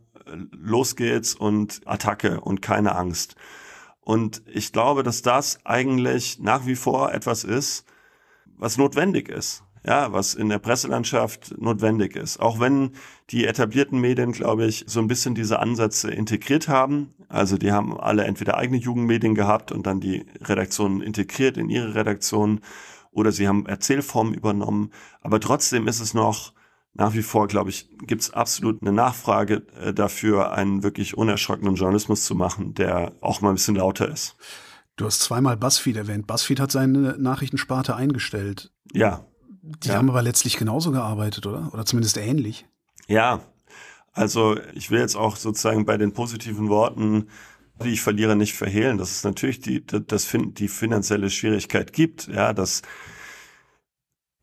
los 0.53 0.97
geht's 0.97 1.35
und 1.35 1.81
Attacke 1.87 2.41
und 2.41 2.63
keine 2.63 2.95
Angst. 2.95 3.37
Und 4.01 4.43
ich 4.47 4.73
glaube, 4.73 5.03
dass 5.03 5.23
das 5.23 5.65
eigentlich 5.65 6.39
nach 6.41 6.67
wie 6.67 6.77
vor 6.77 7.13
etwas 7.13 7.45
ist, 7.45 7.85
was 8.57 8.77
notwendig 8.77 9.29
ist 9.29 9.63
ja, 9.85 10.13
was 10.13 10.35
in 10.35 10.49
der 10.49 10.59
Presselandschaft 10.59 11.55
notwendig 11.59 12.17
ist. 12.17 12.39
Auch 12.41 12.61
wenn 12.61 12.93
die 13.31 13.47
etablierten 13.47 14.01
Medien, 14.01 14.33
glaube 14.33 14.67
ich, 14.67 14.85
so 14.87 15.01
ein 15.01 15.09
bisschen 15.09 15.35
diese 15.35 15.59
Ansätze 15.59 16.11
integriert 16.11 16.69
haben. 16.69 17.15
Also 17.29 17.57
die 17.57 17.73
haben 17.73 17.99
alle 17.99 18.25
entweder 18.25 18.57
eigene 18.57 18.79
Jugendmedien 18.79 19.35
gehabt 19.35 19.73
und 19.73 19.87
dann 19.87 20.01
die 20.01 20.27
Redaktionen 20.43 21.01
integriert 21.01 21.57
in 21.57 21.71
ihre 21.71 21.95
Redaktionen 21.95 22.61
oder 23.13 23.33
sie 23.33 23.49
haben 23.49 23.67
Erzählformen 23.67 24.35
übernommen. 24.35 24.91
Aber 25.23 25.41
trotzdem 25.41 25.89
ist 25.89 26.01
es 26.01 26.13
noch 26.13 26.53
nach 26.95 27.15
wie 27.15 27.23
vor, 27.23 27.47
glaube 27.47 27.71
ich, 27.71 27.89
gibt 28.07 28.23
es 28.23 28.31
absolut 28.31 28.83
eine 28.83 28.93
Nachfrage 28.93 29.63
äh, 29.81 29.95
dafür, 29.95 30.53
einen 30.53 30.83
wirklich 30.83 31.17
unerschrockenen 31.17 31.77
Journalismus 31.77 32.25
zu 32.25 32.35
machen, 32.35 32.75
der 32.75 33.13
auch 33.21 33.41
mal 33.41 33.51
ein 33.51 33.55
bisschen 33.55 33.77
lauter 33.77 34.09
ist. 34.09 34.37
Du 34.97 35.07
hast 35.07 35.21
zweimal 35.21 35.57
BuzzFeed 35.57 35.97
erwähnt. 35.97 36.27
BuzzFeed 36.27 36.61
hat 36.61 36.73
seine 36.73 37.17
Nachrichtensparte 37.19 37.97
eingestellt. 37.97 38.73
Ja, 38.93 39.25
die 39.63 39.89
ja. 39.89 39.95
haben 39.95 40.11
aber 40.11 40.23
letztlich 40.23 40.57
genauso 40.57 40.91
gearbeitet, 40.91 41.47
oder? 41.47 41.71
Oder 41.73 41.85
zumindest 41.85 42.17
ähnlich. 42.17 42.67
Ja, 43.07 43.41
also 44.13 44.59
ich 44.75 44.91
will 44.91 45.01
jetzt 45.01 45.17
auch 45.17 45.37
sozusagen 45.37 45.85
bei 45.85 45.97
den 45.97 46.13
positiven 46.13 46.69
Worten, 46.69 47.29
die 47.83 47.91
ich 47.91 48.03
verliere, 48.03 48.37
nicht 48.37 48.55
verhehlen, 48.55 48.99
dass 48.99 49.11
es 49.11 49.25
natürlich 49.25 49.61
die, 49.61 49.85
das, 49.87 50.29
die 50.33 50.69
finanzielle 50.69 51.31
Schwierigkeit 51.31 51.93
gibt, 51.93 52.29
ja, 52.29 52.53
dass 52.53 52.83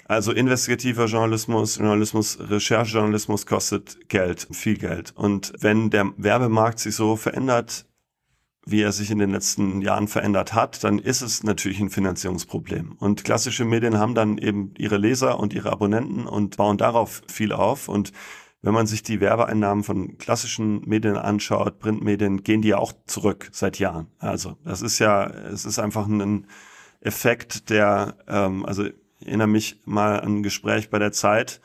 also 0.08 0.32
investigativer 0.32 1.06
Journalismus, 1.06 1.78
Journalismus, 1.78 2.38
Recherchejournalismus 2.40 3.46
kostet 3.46 4.10
Geld, 4.10 4.48
viel 4.52 4.78
Geld. 4.78 5.14
Und 5.16 5.54
wenn 5.60 5.90
der 5.90 6.12
Werbemarkt 6.18 6.80
sich 6.80 6.96
so 6.96 7.16
verändert, 7.16 7.86
wie 8.66 8.82
er 8.82 8.92
sich 8.92 9.12
in 9.12 9.20
den 9.20 9.32
letzten 9.32 9.82
Jahren 9.82 10.08
verändert 10.08 10.54
hat, 10.54 10.84
dann 10.84 11.00
ist 11.00 11.22
es 11.22 11.44
natürlich 11.44 11.80
ein 11.80 11.90
Finanzierungsproblem. 11.90 12.98
Und 13.00 13.24
klassische 13.24 13.64
Medien 13.64 13.98
haben 13.98 14.14
dann 14.14 14.38
eben 14.38 14.74
ihre 14.78 14.98
Leser 14.98 15.40
und 15.40 15.54
ihre 15.54 15.72
Abonnenten 15.72 16.28
und 16.28 16.58
bauen 16.58 16.78
darauf 16.78 17.22
viel 17.28 17.54
auf. 17.54 17.88
Und 17.88 18.12
wenn 18.62 18.74
man 18.74 18.88
sich 18.88 19.04
die 19.04 19.22
Werbeeinnahmen 19.22 19.86
von 19.86 20.18
klassischen 20.18 20.82
Medien 20.82 21.16
anschaut, 21.16 21.80
Printmedien, 21.80 22.44
gehen 22.44 22.62
die 22.62 22.70
ja 22.70 22.78
auch 22.78 22.92
zurück 23.06 23.50
seit 23.54 23.80
Jahren. 23.80 24.08
Also 24.20 24.58
das 24.66 24.82
ist 24.82 25.00
ja, 25.00 25.28
es 25.28 25.64
ist 25.64 25.80
einfach 25.80 26.08
ein 26.08 26.48
Effekt, 27.00 27.70
der, 27.70 28.18
ähm, 28.28 28.66
also 28.66 28.86
ich 29.20 29.28
erinnere 29.28 29.48
mich 29.48 29.82
mal 29.86 30.20
an 30.20 30.38
ein 30.38 30.44
Gespräch 30.44 30.90
bei 30.90 31.00
der 31.00 31.12
Zeit, 31.12 31.62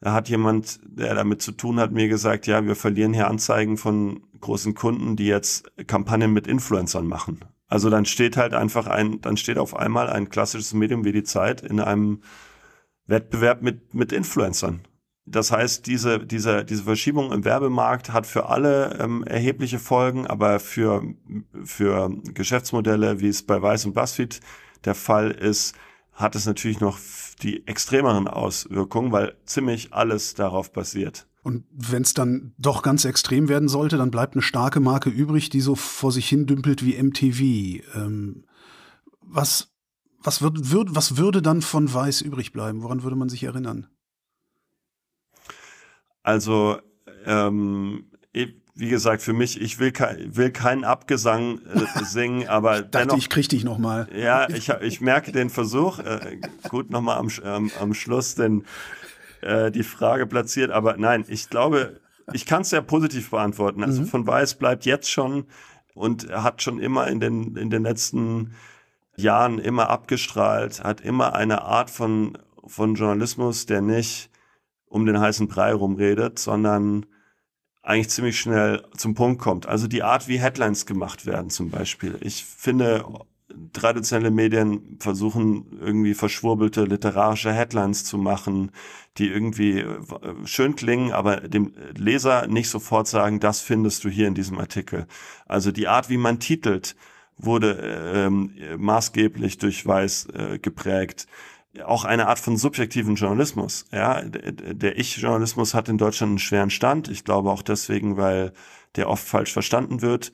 da 0.00 0.12
hat 0.12 0.28
jemand, 0.28 0.80
der 0.84 1.14
damit 1.14 1.40
zu 1.40 1.52
tun 1.52 1.80
hat, 1.80 1.92
mir 1.92 2.08
gesagt, 2.08 2.46
ja, 2.46 2.66
wir 2.66 2.76
verlieren 2.76 3.14
hier 3.14 3.28
Anzeigen 3.28 3.78
von 3.78 4.22
großen 4.40 4.74
Kunden, 4.74 5.16
die 5.16 5.26
jetzt 5.26 5.72
Kampagnen 5.86 6.32
mit 6.32 6.46
Influencern 6.46 7.06
machen. 7.06 7.40
Also 7.68 7.88
dann 7.88 8.04
steht 8.04 8.36
halt 8.36 8.52
einfach 8.52 8.86
ein, 8.86 9.22
dann 9.22 9.38
steht 9.38 9.56
auf 9.56 9.74
einmal 9.74 10.10
ein 10.10 10.28
klassisches 10.28 10.74
Medium 10.74 11.04
wie 11.04 11.12
die 11.12 11.22
Zeit 11.22 11.62
in 11.62 11.80
einem 11.80 12.20
Wettbewerb 13.06 13.62
mit, 13.62 13.94
mit 13.94 14.12
Influencern. 14.12 14.82
Das 15.26 15.50
heißt, 15.50 15.86
diese, 15.86 16.18
diese, 16.18 16.66
diese 16.66 16.84
Verschiebung 16.84 17.32
im 17.32 17.46
Werbemarkt 17.46 18.12
hat 18.12 18.26
für 18.26 18.50
alle 18.50 18.98
ähm, 19.00 19.24
erhebliche 19.24 19.78
Folgen, 19.78 20.26
aber 20.26 20.60
für, 20.60 21.02
für 21.64 22.10
Geschäftsmodelle, 22.34 23.20
wie 23.20 23.28
es 23.28 23.42
bei 23.42 23.60
Weiß 23.60 23.86
und 23.86 23.94
Buzzfeed 23.94 24.40
der 24.84 24.94
Fall 24.94 25.30
ist, 25.30 25.74
hat 26.14 26.34
es 26.36 26.46
natürlich 26.46 26.80
noch 26.80 26.98
die 27.42 27.66
extremeren 27.66 28.28
Auswirkungen, 28.28 29.12
weil 29.12 29.36
ziemlich 29.44 29.92
alles 29.92 30.34
darauf 30.34 30.72
basiert. 30.72 31.26
Und 31.42 31.64
wenn 31.70 32.02
es 32.02 32.14
dann 32.14 32.54
doch 32.56 32.82
ganz 32.82 33.04
extrem 33.04 33.48
werden 33.48 33.68
sollte, 33.68 33.98
dann 33.98 34.10
bleibt 34.10 34.34
eine 34.34 34.42
starke 34.42 34.80
Marke 34.80 35.10
übrig, 35.10 35.50
die 35.50 35.60
so 35.60 35.74
vor 35.74 36.10
sich 36.10 36.26
hin 36.26 36.46
dümpelt 36.46 36.84
wie 36.84 37.00
MTV. 37.00 37.84
Ähm, 37.96 38.44
was, 39.20 39.74
was, 40.22 40.40
wird, 40.40 40.70
würd, 40.70 40.94
was 40.94 41.18
würde 41.18 41.42
dann 41.42 41.60
von 41.60 41.92
Weiß 41.92 42.22
übrig 42.22 42.52
bleiben? 42.52 42.82
Woran 42.82 43.02
würde 43.02 43.16
man 43.16 43.28
sich 43.28 43.44
erinnern? 43.44 43.88
Also, 46.22 46.78
ähm, 47.26 48.10
wie 48.74 48.88
gesagt, 48.88 49.22
für 49.22 49.32
mich, 49.32 49.60
ich 49.60 49.78
will, 49.78 49.92
kein, 49.92 50.36
will 50.36 50.50
keinen 50.50 50.84
Abgesang 50.84 51.60
äh, 51.60 52.04
singen, 52.04 52.48
aber 52.48 52.76
ich 52.76 52.80
dachte, 52.82 53.06
dennoch, 53.06 53.18
ich 53.18 53.30
krieg 53.30 53.48
dich 53.48 53.64
noch 53.64 53.78
mal. 53.78 54.08
Ja, 54.14 54.48
ich, 54.48 54.68
ich 54.68 55.00
merke 55.00 55.30
den 55.32 55.48
Versuch. 55.48 56.00
Äh, 56.00 56.40
gut, 56.68 56.90
noch 56.90 57.00
mal 57.00 57.16
am, 57.16 57.28
ähm, 57.44 57.70
am 57.80 57.94
Schluss 57.94 58.34
denn 58.34 58.64
äh, 59.42 59.70
die 59.70 59.84
Frage 59.84 60.26
platziert, 60.26 60.70
aber 60.70 60.96
nein, 60.96 61.24
ich 61.28 61.50
glaube, 61.50 62.00
ich 62.32 62.46
kann 62.46 62.62
es 62.62 62.70
sehr 62.70 62.82
positiv 62.82 63.30
beantworten. 63.30 63.84
Also 63.84 64.02
mhm. 64.02 64.06
von 64.06 64.26
Weiß 64.26 64.54
bleibt 64.56 64.86
jetzt 64.86 65.10
schon 65.10 65.46
und 65.94 66.30
hat 66.30 66.62
schon 66.62 66.80
immer 66.80 67.06
in 67.08 67.20
den 67.20 67.56
in 67.56 67.70
den 67.70 67.84
letzten 67.84 68.54
Jahren 69.16 69.58
immer 69.58 69.90
abgestrahlt, 69.90 70.82
hat 70.82 71.00
immer 71.00 71.34
eine 71.34 71.62
Art 71.62 71.90
von 71.90 72.38
von 72.66 72.94
Journalismus, 72.94 73.66
der 73.66 73.82
nicht 73.82 74.30
um 74.86 75.06
den 75.06 75.20
heißen 75.20 75.46
Brei 75.46 75.74
rumredet, 75.74 76.38
sondern 76.38 77.06
eigentlich 77.84 78.10
ziemlich 78.10 78.40
schnell 78.40 78.82
zum 78.96 79.14
Punkt 79.14 79.40
kommt. 79.40 79.66
Also 79.66 79.86
die 79.86 80.02
Art, 80.02 80.26
wie 80.26 80.40
Headlines 80.40 80.86
gemacht 80.86 81.26
werden 81.26 81.50
zum 81.50 81.70
Beispiel. 81.70 82.16
Ich 82.22 82.44
finde, 82.44 83.04
traditionelle 83.74 84.30
Medien 84.30 84.96
versuchen 85.00 85.78
irgendwie 85.80 86.14
verschwurbelte 86.14 86.84
literarische 86.84 87.52
Headlines 87.52 88.04
zu 88.04 88.16
machen, 88.16 88.70
die 89.18 89.28
irgendwie 89.28 89.80
äh, 89.80 89.98
schön 90.44 90.76
klingen, 90.76 91.12
aber 91.12 91.36
dem 91.36 91.74
Leser 91.94 92.46
nicht 92.46 92.70
sofort 92.70 93.06
sagen, 93.06 93.38
das 93.38 93.60
findest 93.60 94.02
du 94.04 94.08
hier 94.08 94.28
in 94.28 94.34
diesem 94.34 94.58
Artikel. 94.58 95.06
Also 95.46 95.70
die 95.70 95.86
Art, 95.86 96.08
wie 96.08 96.16
man 96.16 96.40
titelt, 96.40 96.96
wurde 97.36 97.78
ähm, 98.14 98.52
maßgeblich 98.78 99.58
durch 99.58 99.84
Weiß 99.84 100.28
äh, 100.32 100.58
geprägt 100.58 101.26
auch 101.82 102.04
eine 102.04 102.28
Art 102.28 102.38
von 102.38 102.56
subjektiven 102.56 103.16
Journalismus. 103.16 103.86
Ja, 103.92 104.22
der 104.22 104.98
Ich-Journalismus 104.98 105.74
hat 105.74 105.88
in 105.88 105.98
Deutschland 105.98 106.30
einen 106.30 106.38
schweren 106.38 106.70
Stand. 106.70 107.08
Ich 107.08 107.24
glaube 107.24 107.50
auch 107.50 107.62
deswegen, 107.62 108.16
weil 108.16 108.52
der 108.96 109.08
oft 109.08 109.26
falsch 109.26 109.52
verstanden 109.52 110.02
wird, 110.02 110.32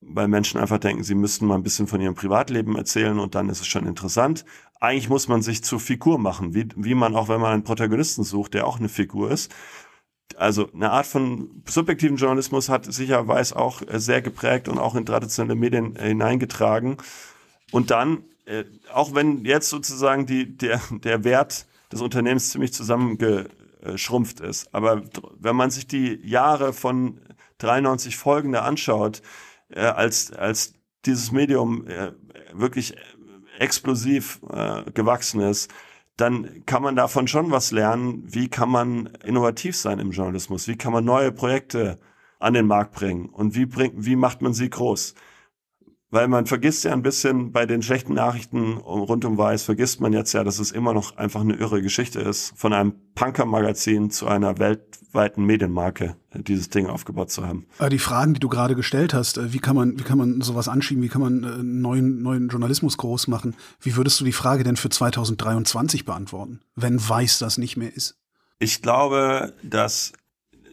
weil 0.00 0.28
Menschen 0.28 0.60
einfach 0.60 0.78
denken, 0.78 1.02
sie 1.02 1.14
müssten 1.14 1.46
mal 1.46 1.56
ein 1.56 1.62
bisschen 1.62 1.86
von 1.86 2.00
ihrem 2.00 2.14
Privatleben 2.14 2.76
erzählen 2.76 3.18
und 3.18 3.34
dann 3.34 3.48
ist 3.48 3.60
es 3.60 3.66
schon 3.66 3.86
interessant. 3.86 4.44
Eigentlich 4.80 5.08
muss 5.08 5.26
man 5.26 5.42
sich 5.42 5.64
zur 5.64 5.80
Figur 5.80 6.18
machen, 6.18 6.54
wie, 6.54 6.68
wie 6.76 6.94
man 6.94 7.16
auch, 7.16 7.28
wenn 7.28 7.40
man 7.40 7.52
einen 7.52 7.64
Protagonisten 7.64 8.22
sucht, 8.22 8.54
der 8.54 8.66
auch 8.66 8.78
eine 8.78 8.88
Figur 8.88 9.30
ist. 9.30 9.52
Also 10.36 10.70
eine 10.72 10.90
Art 10.90 11.06
von 11.06 11.62
subjektiven 11.66 12.16
Journalismus 12.16 12.68
hat 12.68 12.92
sicherweise 12.92 13.56
auch 13.56 13.82
sehr 13.92 14.22
geprägt 14.22 14.68
und 14.68 14.78
auch 14.78 14.94
in 14.94 15.06
traditionelle 15.06 15.54
Medien 15.54 15.96
hineingetragen. 15.96 16.98
Und 17.72 17.90
dann 17.90 18.24
äh, 18.46 18.64
auch 18.92 19.14
wenn 19.14 19.44
jetzt 19.44 19.68
sozusagen 19.68 20.26
die, 20.26 20.56
der, 20.56 20.80
der 20.90 21.24
Wert 21.24 21.66
des 21.92 22.00
Unternehmens 22.00 22.50
ziemlich 22.50 22.72
zusammengeschrumpft 22.72 24.40
ist. 24.40 24.74
Aber 24.74 25.02
wenn 25.38 25.56
man 25.56 25.70
sich 25.70 25.86
die 25.86 26.20
Jahre 26.24 26.72
von 26.72 27.20
93 27.58 28.16
folgende 28.16 28.62
anschaut, 28.62 29.22
äh, 29.68 29.80
als, 29.80 30.32
als 30.32 30.74
dieses 31.04 31.32
Medium 31.32 31.86
äh, 31.86 32.12
wirklich 32.52 32.96
explosiv 33.58 34.40
äh, 34.50 34.90
gewachsen 34.92 35.40
ist, 35.40 35.72
dann 36.16 36.64
kann 36.64 36.82
man 36.82 36.96
davon 36.96 37.28
schon 37.28 37.50
was 37.50 37.72
lernen. 37.72 38.22
Wie 38.26 38.48
kann 38.48 38.70
man 38.70 39.06
innovativ 39.24 39.76
sein 39.76 39.98
im 39.98 40.12
Journalismus? 40.12 40.66
Wie 40.66 40.76
kann 40.76 40.92
man 40.92 41.04
neue 41.04 41.30
Projekte 41.30 41.98
an 42.38 42.54
den 42.54 42.66
Markt 42.66 42.94
bringen? 42.94 43.28
Und 43.28 43.54
wie 43.54 43.66
bringt, 43.66 44.06
wie 44.06 44.16
macht 44.16 44.40
man 44.40 44.54
sie 44.54 44.70
groß? 44.70 45.14
Weil 46.16 46.28
man 46.28 46.46
vergisst 46.46 46.84
ja 46.84 46.94
ein 46.94 47.02
bisschen 47.02 47.52
bei 47.52 47.66
den 47.66 47.82
schlechten 47.82 48.14
Nachrichten 48.14 48.78
rund 48.78 49.26
um 49.26 49.36
Weiß, 49.36 49.64
vergisst 49.64 50.00
man 50.00 50.14
jetzt 50.14 50.32
ja, 50.32 50.44
dass 50.44 50.58
es 50.58 50.72
immer 50.72 50.94
noch 50.94 51.18
einfach 51.18 51.42
eine 51.42 51.52
irre 51.56 51.82
Geschichte 51.82 52.20
ist, 52.20 52.54
von 52.56 52.72
einem 52.72 52.94
Punker-Magazin 53.14 54.10
zu 54.10 54.26
einer 54.26 54.58
weltweiten 54.58 55.44
Medienmarke 55.44 56.16
dieses 56.32 56.70
Ding 56.70 56.86
aufgebaut 56.86 57.30
zu 57.30 57.46
haben. 57.46 57.66
Die 57.90 57.98
Fragen, 57.98 58.32
die 58.32 58.40
du 58.40 58.48
gerade 58.48 58.74
gestellt 58.74 59.12
hast, 59.12 59.36
äh, 59.36 59.52
wie 59.52 59.58
kann 59.58 59.76
man, 59.76 59.98
wie 59.98 60.04
kann 60.04 60.16
man 60.16 60.40
sowas 60.40 60.68
anschieben, 60.68 61.02
wie 61.02 61.08
kann 61.08 61.20
man 61.20 61.44
äh, 61.44 61.62
neuen, 61.62 62.22
neuen 62.22 62.48
Journalismus 62.48 62.96
groß 62.96 63.28
machen? 63.28 63.54
Wie 63.82 63.94
würdest 63.96 64.18
du 64.18 64.24
die 64.24 64.32
Frage 64.32 64.64
denn 64.64 64.76
für 64.76 64.88
2023 64.88 66.06
beantworten, 66.06 66.60
wenn 66.76 66.98
Weiß 66.98 67.40
das 67.40 67.58
nicht 67.58 67.76
mehr 67.76 67.94
ist? 67.94 68.16
Ich 68.58 68.80
glaube, 68.80 69.52
dass 69.62 70.14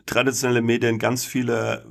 traditionelle 0.06 0.62
Medien 0.62 1.00
ganz 1.00 1.26
viele 1.26 1.86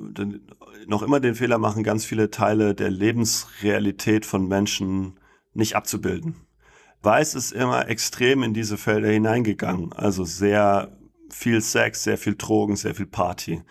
noch 0.87 1.03
immer 1.03 1.21
den 1.21 1.35
Fehler 1.35 1.59
machen, 1.59 1.83
ganz 1.83 2.05
viele 2.05 2.31
Teile 2.31 2.75
der 2.75 2.91
Lebensrealität 2.91 4.27
von 4.27 4.49
Menschen 4.49 5.19
nicht 5.55 5.77
abzubilden. 5.77 6.37
Weiß 7.03 7.35
ist 7.35 7.53
immer 7.53 7.89
extrem 7.89 8.43
in 8.43 8.55
diese 8.55 8.77
Felder 8.77 9.09
hineingegangen. 9.09 9.93
Also 9.93 10.25
sehr 10.25 10.97
viel 11.31 11.61
Sex, 11.61 12.05
sehr 12.05 12.19
viel 12.19 12.37
Drogen, 12.37 12.77
sehr 12.77 12.95
viel 12.95 13.07
Party. 13.07 13.63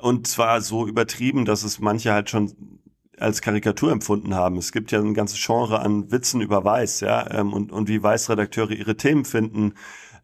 Und 0.00 0.26
zwar 0.26 0.60
so 0.60 0.86
übertrieben, 0.86 1.44
dass 1.44 1.64
es 1.64 1.80
manche 1.80 2.12
halt 2.12 2.30
schon 2.30 2.80
als 3.18 3.42
Karikatur 3.42 3.92
empfunden 3.92 4.34
haben. 4.34 4.56
Es 4.56 4.72
gibt 4.72 4.92
ja 4.92 5.00
ein 5.00 5.14
ganzes 5.14 5.44
Genre 5.44 5.80
an 5.80 6.10
Witzen 6.10 6.40
über 6.40 6.64
Weiß, 6.64 7.00
ja, 7.00 7.30
ähm, 7.30 7.52
und, 7.52 7.70
und 7.70 7.88
wie 7.88 8.02
Weiß-Redakteure 8.02 8.70
ihre 8.70 8.96
Themen 8.96 9.24
finden, 9.26 9.74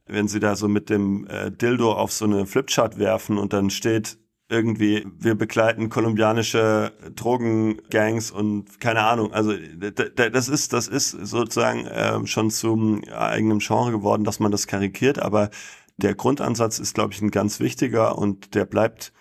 wenn 0.06 0.28
sie 0.28 0.40
da 0.40 0.56
so 0.56 0.68
mit 0.68 0.88
dem 0.88 1.26
äh, 1.26 1.50
Dildo 1.50 1.92
auf 1.92 2.12
so 2.12 2.24
eine 2.24 2.46
Flipchart 2.46 2.98
werfen 2.98 3.38
und 3.38 3.52
dann 3.52 3.70
steht 3.70 4.18
irgendwie, 4.48 5.06
wir 5.18 5.34
begleiten 5.34 5.88
kolumbianische 5.88 6.92
Drogengangs 7.14 8.30
und 8.30 8.80
keine 8.80 9.00
Ahnung. 9.00 9.32
Also 9.32 9.52
das 9.52 10.48
ist, 10.48 10.72
das 10.72 10.86
ist 10.86 11.10
sozusagen 11.10 11.86
äh, 11.86 12.24
schon 12.26 12.50
zum 12.50 13.02
eigenen 13.04 13.58
Genre 13.58 13.90
geworden, 13.90 14.24
dass 14.24 14.38
man 14.38 14.52
das 14.52 14.66
karikiert, 14.66 15.18
aber 15.18 15.50
der 15.96 16.14
Grundansatz 16.14 16.78
ist, 16.78 16.94
glaube 16.94 17.12
ich, 17.12 17.22
ein 17.22 17.30
ganz 17.30 17.58
wichtiger 17.58 18.18
und 18.18 18.54
der 18.54 18.66
bleibt, 18.66 19.12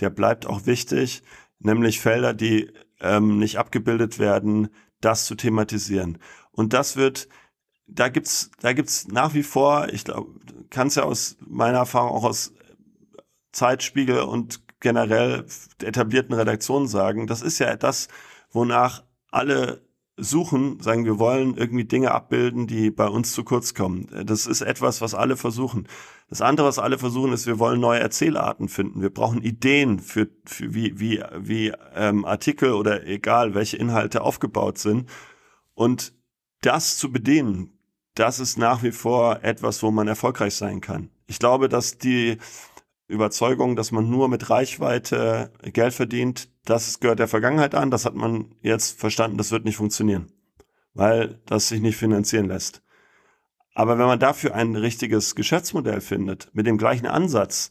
der 0.00 0.10
bleibt 0.10 0.46
auch 0.46 0.64
wichtig, 0.64 1.22
nämlich 1.58 2.00
Felder, 2.00 2.32
die 2.32 2.72
ähm, 3.00 3.38
nicht 3.38 3.58
abgebildet 3.58 4.18
werden, 4.18 4.68
das 5.00 5.26
zu 5.26 5.34
thematisieren. 5.34 6.18
Und 6.52 6.72
das 6.72 6.96
wird, 6.96 7.28
da 7.86 8.08
gibt's, 8.08 8.50
da 8.60 8.72
gibt's 8.72 9.08
nach 9.08 9.34
wie 9.34 9.42
vor, 9.42 9.88
ich 9.92 10.04
glaube, 10.04 10.32
kannst 10.70 10.96
ja 10.96 11.02
aus 11.02 11.36
meiner 11.40 11.78
Erfahrung 11.78 12.12
auch 12.12 12.24
aus 12.24 12.52
Zeitspiegel 13.52 14.20
und 14.20 14.60
generell 14.80 15.46
etablierten 15.82 16.34
Redaktionen 16.34 16.88
sagen, 16.88 17.26
das 17.26 17.42
ist 17.42 17.58
ja 17.58 17.76
das, 17.76 18.08
wonach 18.50 19.04
alle 19.30 19.82
suchen, 20.16 20.80
sagen, 20.80 21.04
wir 21.04 21.18
wollen 21.18 21.56
irgendwie 21.56 21.84
Dinge 21.84 22.12
abbilden, 22.12 22.66
die 22.66 22.90
bei 22.90 23.08
uns 23.08 23.32
zu 23.32 23.44
kurz 23.44 23.74
kommen. 23.74 24.06
Das 24.24 24.46
ist 24.46 24.60
etwas, 24.60 25.00
was 25.00 25.14
alle 25.14 25.36
versuchen. 25.36 25.88
Das 26.28 26.42
andere, 26.42 26.66
was 26.66 26.78
alle 26.78 26.98
versuchen, 26.98 27.32
ist, 27.32 27.46
wir 27.46 27.58
wollen 27.58 27.80
neue 27.80 28.00
Erzählarten 28.00 28.68
finden. 28.68 29.02
Wir 29.02 29.10
brauchen 29.10 29.42
Ideen 29.42 29.98
für, 29.98 30.28
für 30.44 30.74
wie, 30.74 30.98
wie, 31.00 31.22
wie 31.38 31.72
ähm, 31.94 32.24
Artikel 32.24 32.72
oder 32.72 33.06
egal, 33.06 33.54
welche 33.54 33.76
Inhalte 33.76 34.22
aufgebaut 34.22 34.78
sind. 34.78 35.08
Und 35.74 36.12
das 36.60 36.98
zu 36.98 37.10
bedienen, 37.10 37.78
das 38.14 38.38
ist 38.38 38.58
nach 38.58 38.82
wie 38.82 38.92
vor 38.92 39.42
etwas, 39.42 39.82
wo 39.82 39.90
man 39.90 40.08
erfolgreich 40.08 40.54
sein 40.54 40.80
kann. 40.80 41.10
Ich 41.26 41.38
glaube, 41.38 41.68
dass 41.68 41.96
die 41.96 42.38
Überzeugung, 43.10 43.76
dass 43.76 43.92
man 43.92 44.08
nur 44.08 44.28
mit 44.28 44.50
Reichweite 44.50 45.52
Geld 45.62 45.92
verdient, 45.92 46.48
das 46.64 47.00
gehört 47.00 47.18
der 47.18 47.28
Vergangenheit 47.28 47.74
an. 47.74 47.90
Das 47.90 48.04
hat 48.04 48.14
man 48.14 48.54
jetzt 48.62 48.98
verstanden, 48.98 49.38
das 49.38 49.50
wird 49.50 49.64
nicht 49.64 49.76
funktionieren, 49.76 50.32
weil 50.94 51.40
das 51.46 51.68
sich 51.68 51.80
nicht 51.80 51.96
finanzieren 51.96 52.46
lässt. 52.46 52.82
Aber 53.74 53.98
wenn 53.98 54.06
man 54.06 54.18
dafür 54.18 54.54
ein 54.54 54.76
richtiges 54.76 55.34
Geschäftsmodell 55.34 56.00
findet, 56.00 56.50
mit 56.54 56.66
dem 56.66 56.78
gleichen 56.78 57.06
Ansatz, 57.06 57.70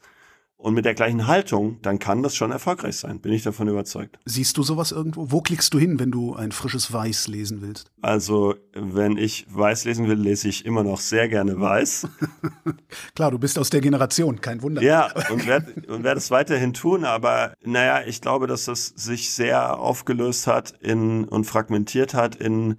und 0.60 0.74
mit 0.74 0.84
der 0.84 0.94
gleichen 0.94 1.26
Haltung, 1.26 1.82
dann 1.82 2.00
kann 2.00 2.22
das 2.22 2.36
schon 2.36 2.52
erfolgreich 2.52 2.98
sein, 2.98 3.22
bin 3.22 3.32
ich 3.32 3.44
davon 3.44 3.70
überzeugt. 3.70 4.20
Siehst 4.26 4.58
du 4.58 4.64
sowas 4.64 4.92
irgendwo? 4.92 5.32
Wo 5.32 5.40
klickst 5.40 5.74
du 5.74 5.80
hin, 5.80 6.02
wenn 6.02 6.12
du 6.12 6.36
ein 6.36 6.52
frisches 6.52 6.92
Weiß 6.92 7.30
lesen 7.30 7.62
willst? 7.62 7.90
Also, 8.02 8.56
wenn 8.74 9.16
ich 9.16 9.48
Weiß 9.50 9.86
lesen 9.86 10.10
will, 10.10 10.20
lese 10.20 10.50
ich 10.50 10.66
immer 10.66 10.84
noch 10.84 11.00
sehr 11.00 11.30
gerne 11.30 11.62
Weiß. 11.62 12.10
Klar, 13.16 13.32
du 13.32 13.40
bist 13.40 13.58
aus 13.58 13.70
der 13.70 13.80
Generation, 13.80 14.42
kein 14.42 14.62
Wunder. 14.62 14.82
Ja, 14.82 15.10
und 15.32 15.48
werde 15.48 15.74
werd 15.88 16.18
es 16.18 16.30
weiterhin 16.30 16.74
tun, 16.74 17.06
aber 17.06 17.54
naja, 17.64 18.02
ich 18.06 18.20
glaube, 18.20 18.46
dass 18.46 18.66
das 18.66 18.88
sich 18.88 19.32
sehr 19.34 19.80
aufgelöst 19.80 20.46
hat 20.46 20.72
in 20.82 21.24
und 21.24 21.46
fragmentiert 21.46 22.14
hat 22.14 22.36
in 22.36 22.76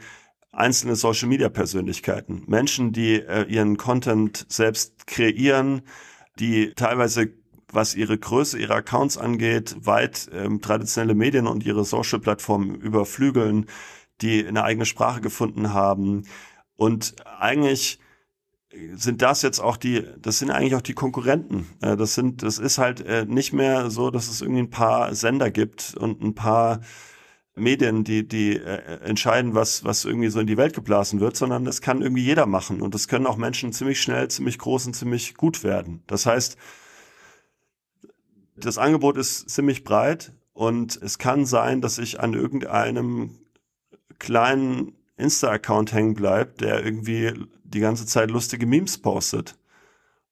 einzelne 0.52 0.96
Social 0.96 1.28
Media 1.28 1.48
Persönlichkeiten. 1.48 2.42
Menschen, 2.46 2.92
die 2.92 3.22
äh, 3.22 3.44
ihren 3.44 3.78
Content 3.78 4.44
selbst 4.50 5.06
kreieren, 5.06 5.80
die 6.38 6.74
teilweise 6.74 7.39
was 7.72 7.94
ihre 7.94 8.18
Größe 8.18 8.58
ihrer 8.58 8.76
Accounts 8.76 9.18
angeht, 9.18 9.76
weit 9.80 10.30
ähm, 10.32 10.60
traditionelle 10.60 11.14
Medien 11.14 11.46
und 11.46 11.64
ihre 11.64 11.84
Social-Plattformen 11.84 12.74
überflügeln, 12.74 13.66
die 14.20 14.46
eine 14.46 14.64
eigene 14.64 14.86
Sprache 14.86 15.20
gefunden 15.20 15.72
haben. 15.72 16.24
Und 16.76 17.16
eigentlich 17.38 17.98
sind 18.94 19.22
das 19.22 19.42
jetzt 19.42 19.60
auch 19.60 19.76
die, 19.76 20.04
das 20.20 20.38
sind 20.38 20.50
eigentlich 20.50 20.74
auch 20.74 20.82
die 20.82 20.94
Konkurrenten. 20.94 21.66
Äh, 21.80 21.96
das 21.96 22.14
sind, 22.14 22.42
das 22.42 22.58
ist 22.58 22.78
halt 22.78 23.00
äh, 23.00 23.24
nicht 23.26 23.52
mehr 23.52 23.90
so, 23.90 24.10
dass 24.10 24.28
es 24.28 24.40
irgendwie 24.40 24.62
ein 24.62 24.70
paar 24.70 25.14
Sender 25.14 25.50
gibt 25.50 25.94
und 25.96 26.22
ein 26.22 26.34
paar 26.34 26.80
Medien, 27.56 28.04
die, 28.04 28.26
die 28.26 28.56
äh, 28.56 29.00
entscheiden, 29.02 29.54
was, 29.54 29.84
was 29.84 30.04
irgendwie 30.04 30.28
so 30.28 30.40
in 30.40 30.46
die 30.46 30.56
Welt 30.56 30.74
geblasen 30.74 31.20
wird, 31.20 31.36
sondern 31.36 31.64
das 31.64 31.80
kann 31.80 32.00
irgendwie 32.00 32.24
jeder 32.24 32.46
machen. 32.46 32.80
Und 32.80 32.94
das 32.94 33.08
können 33.08 33.26
auch 33.26 33.36
Menschen 33.36 33.72
ziemlich 33.72 34.00
schnell, 34.00 34.28
ziemlich 34.28 34.58
groß 34.58 34.86
und 34.86 34.94
ziemlich 34.94 35.34
gut 35.34 35.64
werden. 35.64 36.02
Das 36.06 36.26
heißt, 36.26 36.56
das 38.64 38.78
Angebot 38.78 39.16
ist 39.16 39.50
ziemlich 39.50 39.84
breit 39.84 40.32
und 40.52 41.00
es 41.02 41.18
kann 41.18 41.46
sein, 41.46 41.80
dass 41.80 41.98
ich 41.98 42.20
an 42.20 42.34
irgendeinem 42.34 43.38
kleinen 44.18 44.92
Insta-Account 45.16 45.92
hängen 45.92 46.14
bleibt, 46.14 46.60
der 46.60 46.84
irgendwie 46.84 47.32
die 47.64 47.80
ganze 47.80 48.06
Zeit 48.06 48.30
lustige 48.30 48.66
Memes 48.66 48.98
postet. 48.98 49.56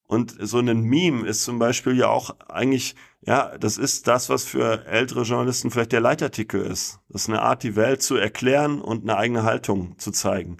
Und 0.07 0.35
so 0.39 0.57
ein 0.57 0.81
Meme 0.81 1.27
ist 1.27 1.43
zum 1.43 1.59
Beispiel 1.59 1.95
ja 1.95 2.07
auch 2.07 2.35
eigentlich, 2.49 2.95
ja, 3.21 3.55
das 3.59 3.77
ist 3.77 4.07
das, 4.07 4.27
was 4.29 4.43
für 4.43 4.85
ältere 4.87 5.21
Journalisten 5.21 5.69
vielleicht 5.69 5.91
der 5.91 6.01
Leitartikel 6.01 6.61
ist. 6.61 6.99
Das 7.09 7.23
ist 7.23 7.29
eine 7.29 7.43
Art, 7.43 7.61
die 7.61 7.75
Welt 7.75 8.01
zu 8.01 8.15
erklären 8.15 8.81
und 8.81 9.03
eine 9.03 9.17
eigene 9.17 9.43
Haltung 9.43 9.99
zu 9.99 10.11
zeigen. 10.11 10.57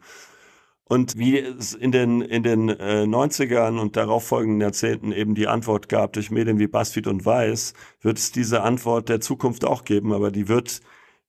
Und 0.89 1.19
wie 1.19 1.38
es 1.38 1.75
in 1.75 1.91
den, 1.91 2.21
in 2.21 2.41
den 2.41 2.67
äh, 2.69 3.04
90ern 3.04 3.78
und 3.80 3.95
darauffolgenden 3.95 4.60
Jahrzehnten 4.60 5.12
eben 5.12 5.36
die 5.36 5.47
Antwort 5.47 5.88
gab 5.88 6.13
durch 6.13 6.32
Medien 6.32 6.58
wie 6.58 6.65
BuzzFeed 6.65 7.06
und 7.06 7.23
Weiß, 7.23 7.73
wird 8.02 8.17
es 8.17 8.32
diese 8.32 8.63
Antwort 8.63 9.08
der 9.08 9.21
Zukunft 9.21 9.65
auch 9.65 9.86
geben, 9.86 10.13
aber 10.13 10.32
die 10.32 10.47
wird 10.47 10.82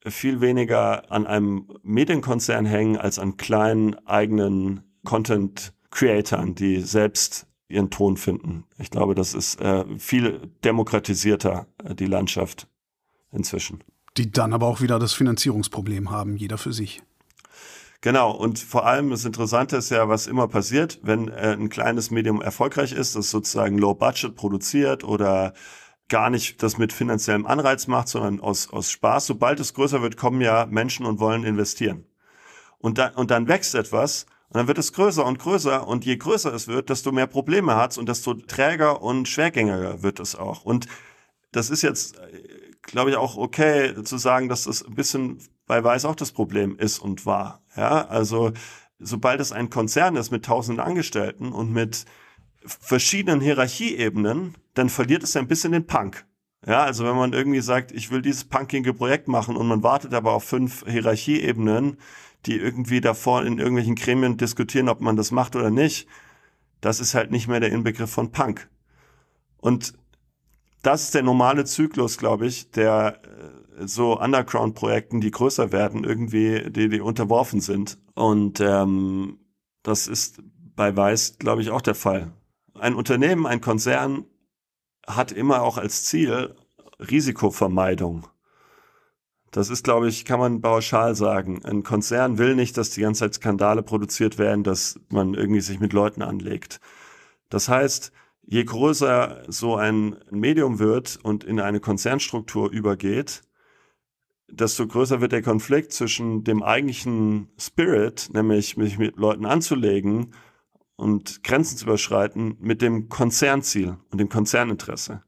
viel 0.06 0.40
weniger 0.40 1.12
an 1.12 1.26
einem 1.26 1.68
Medienkonzern 1.82 2.64
hängen 2.64 2.96
als 2.96 3.18
an 3.18 3.36
kleinen 3.36 3.94
eigenen 4.06 4.80
Content-Creatoren, 5.04 6.54
die 6.54 6.80
selbst 6.80 7.46
ihren 7.68 7.90
Ton 7.90 8.16
finden. 8.16 8.64
Ich 8.78 8.90
glaube, 8.90 9.14
das 9.14 9.34
ist 9.34 9.60
äh, 9.60 9.84
viel 9.98 10.40
demokratisierter, 10.64 11.66
äh, 11.84 11.94
die 11.94 12.06
Landschaft 12.06 12.66
inzwischen. 13.30 13.84
Die 14.16 14.32
dann 14.32 14.54
aber 14.54 14.68
auch 14.68 14.80
wieder 14.80 14.98
das 14.98 15.12
Finanzierungsproblem 15.12 16.10
haben, 16.10 16.38
jeder 16.38 16.56
für 16.56 16.72
sich. 16.72 17.02
Genau, 18.02 18.30
und 18.30 18.58
vor 18.58 18.86
allem 18.86 19.10
das 19.10 19.26
Interessante 19.26 19.76
ist 19.76 19.90
ja, 19.90 20.08
was 20.08 20.26
immer 20.26 20.48
passiert, 20.48 21.00
wenn 21.02 21.28
äh, 21.28 21.52
ein 21.52 21.68
kleines 21.68 22.10
Medium 22.10 22.40
erfolgreich 22.40 22.92
ist, 22.92 23.14
das 23.14 23.30
sozusagen 23.30 23.76
low 23.76 23.94
budget 23.94 24.34
produziert 24.34 25.04
oder 25.04 25.52
gar 26.08 26.30
nicht 26.30 26.62
das 26.62 26.78
mit 26.78 26.92
finanziellem 26.94 27.46
Anreiz 27.46 27.86
macht, 27.86 28.08
sondern 28.08 28.40
aus, 28.40 28.72
aus 28.72 28.90
Spaß. 28.90 29.26
Sobald 29.26 29.60
es 29.60 29.74
größer 29.74 30.00
wird, 30.00 30.16
kommen 30.16 30.40
ja 30.40 30.66
Menschen 30.66 31.04
und 31.04 31.20
wollen 31.20 31.44
investieren. 31.44 32.06
Und, 32.78 32.96
dann 32.96 33.14
und 33.14 33.30
dann 33.30 33.48
wächst 33.48 33.74
etwas 33.74 34.24
und 34.48 34.56
dann 34.56 34.66
wird 34.66 34.78
es 34.78 34.94
größer 34.94 35.24
und 35.24 35.38
größer 35.38 35.86
und 35.86 36.06
je 36.06 36.16
größer 36.16 36.52
es 36.54 36.68
wird, 36.68 36.88
desto 36.88 37.12
mehr 37.12 37.26
Probleme 37.26 37.76
hat 37.76 37.98
und 37.98 38.08
desto 38.08 38.32
träger 38.34 39.02
und 39.02 39.28
schwergängiger 39.28 40.02
wird 40.02 40.20
es 40.20 40.34
auch. 40.36 40.64
Und 40.64 40.86
das 41.52 41.68
ist 41.68 41.82
jetzt, 41.82 42.18
äh, 42.18 42.72
glaube 42.82 43.10
ich, 43.10 43.16
auch 43.16 43.36
okay 43.36 43.94
zu 44.04 44.16
sagen, 44.16 44.48
dass 44.48 44.64
das 44.64 44.82
ein 44.82 44.94
bisschen 44.94 45.38
bei 45.70 45.84
Weiß 45.84 46.04
auch 46.04 46.16
das 46.16 46.32
Problem 46.32 46.76
ist 46.76 46.98
und 46.98 47.26
war. 47.26 47.62
Ja, 47.76 48.04
also 48.08 48.50
sobald 48.98 49.40
es 49.40 49.52
ein 49.52 49.70
Konzern 49.70 50.16
ist 50.16 50.32
mit 50.32 50.44
tausenden 50.44 50.84
Angestellten 50.84 51.52
und 51.52 51.72
mit 51.72 52.06
verschiedenen 52.64 53.40
Hierarchieebenen, 53.40 54.56
dann 54.74 54.88
verliert 54.88 55.22
es 55.22 55.36
ein 55.36 55.46
bisschen 55.46 55.70
den 55.70 55.86
Punk. 55.86 56.26
Ja, 56.66 56.82
also 56.82 57.04
wenn 57.04 57.14
man 57.14 57.34
irgendwie 57.34 57.60
sagt, 57.60 57.92
ich 57.92 58.10
will 58.10 58.20
dieses 58.20 58.46
punkige 58.46 58.92
Projekt 58.92 59.28
machen 59.28 59.56
und 59.56 59.68
man 59.68 59.84
wartet 59.84 60.12
aber 60.12 60.32
auf 60.32 60.42
fünf 60.42 60.84
Hierarchieebenen, 60.88 61.98
die 62.46 62.56
irgendwie 62.56 63.00
davor 63.00 63.44
in 63.44 63.58
irgendwelchen 63.58 63.94
Gremien 63.94 64.38
diskutieren, 64.38 64.88
ob 64.88 65.00
man 65.00 65.14
das 65.14 65.30
macht 65.30 65.54
oder 65.54 65.70
nicht, 65.70 66.08
das 66.80 66.98
ist 66.98 67.14
halt 67.14 67.30
nicht 67.30 67.46
mehr 67.46 67.60
der 67.60 67.70
Inbegriff 67.70 68.10
von 68.10 68.32
Punk. 68.32 68.68
Und 69.58 69.94
das 70.82 71.04
ist 71.04 71.14
der 71.14 71.22
normale 71.22 71.64
Zyklus, 71.64 72.18
glaube 72.18 72.48
ich, 72.48 72.72
der 72.72 73.20
äh, 73.22 73.59
so 73.84 74.18
Underground-Projekten, 74.18 75.20
die 75.20 75.30
größer 75.30 75.72
werden, 75.72 76.04
irgendwie, 76.04 76.70
die, 76.70 76.88
die 76.88 77.00
unterworfen 77.00 77.60
sind. 77.60 77.98
Und 78.14 78.60
ähm, 78.60 79.38
das 79.82 80.08
ist 80.08 80.42
bei 80.76 80.96
Weiß, 80.96 81.38
glaube 81.38 81.62
ich, 81.62 81.70
auch 81.70 81.80
der 81.80 81.94
Fall. 81.94 82.32
Ein 82.78 82.94
Unternehmen, 82.94 83.46
ein 83.46 83.60
Konzern 83.60 84.24
hat 85.06 85.32
immer 85.32 85.62
auch 85.62 85.78
als 85.78 86.04
Ziel 86.04 86.54
Risikovermeidung. 86.98 88.26
Das 89.50 89.68
ist, 89.68 89.82
glaube 89.82 90.08
ich, 90.08 90.24
kann 90.24 90.38
man 90.38 90.60
pauschal 90.60 91.16
sagen. 91.16 91.64
Ein 91.64 91.82
Konzern 91.82 92.38
will 92.38 92.54
nicht, 92.54 92.76
dass 92.76 92.90
die 92.90 93.00
ganze 93.00 93.20
Zeit 93.20 93.34
Skandale 93.34 93.82
produziert 93.82 94.38
werden, 94.38 94.62
dass 94.62 95.00
man 95.08 95.34
irgendwie 95.34 95.60
sich 95.60 95.80
mit 95.80 95.92
Leuten 95.92 96.22
anlegt. 96.22 96.80
Das 97.48 97.68
heißt, 97.68 98.12
je 98.42 98.64
größer 98.64 99.42
so 99.48 99.76
ein 99.76 100.16
Medium 100.30 100.78
wird 100.78 101.18
und 101.22 101.42
in 101.42 101.58
eine 101.60 101.80
Konzernstruktur 101.80 102.70
übergeht, 102.70 103.42
desto 104.52 104.86
größer 104.86 105.20
wird 105.20 105.32
der 105.32 105.42
Konflikt 105.42 105.92
zwischen 105.92 106.44
dem 106.44 106.62
eigentlichen 106.62 107.48
Spirit, 107.58 108.30
nämlich 108.32 108.76
mich 108.76 108.98
mit 108.98 109.16
Leuten 109.16 109.46
anzulegen 109.46 110.34
und 110.96 111.42
Grenzen 111.42 111.78
zu 111.78 111.84
überschreiten, 111.84 112.56
mit 112.60 112.82
dem 112.82 113.08
Konzernziel 113.08 113.96
und 114.10 114.18
dem 114.18 114.28
Konzerninteresse. 114.28 115.22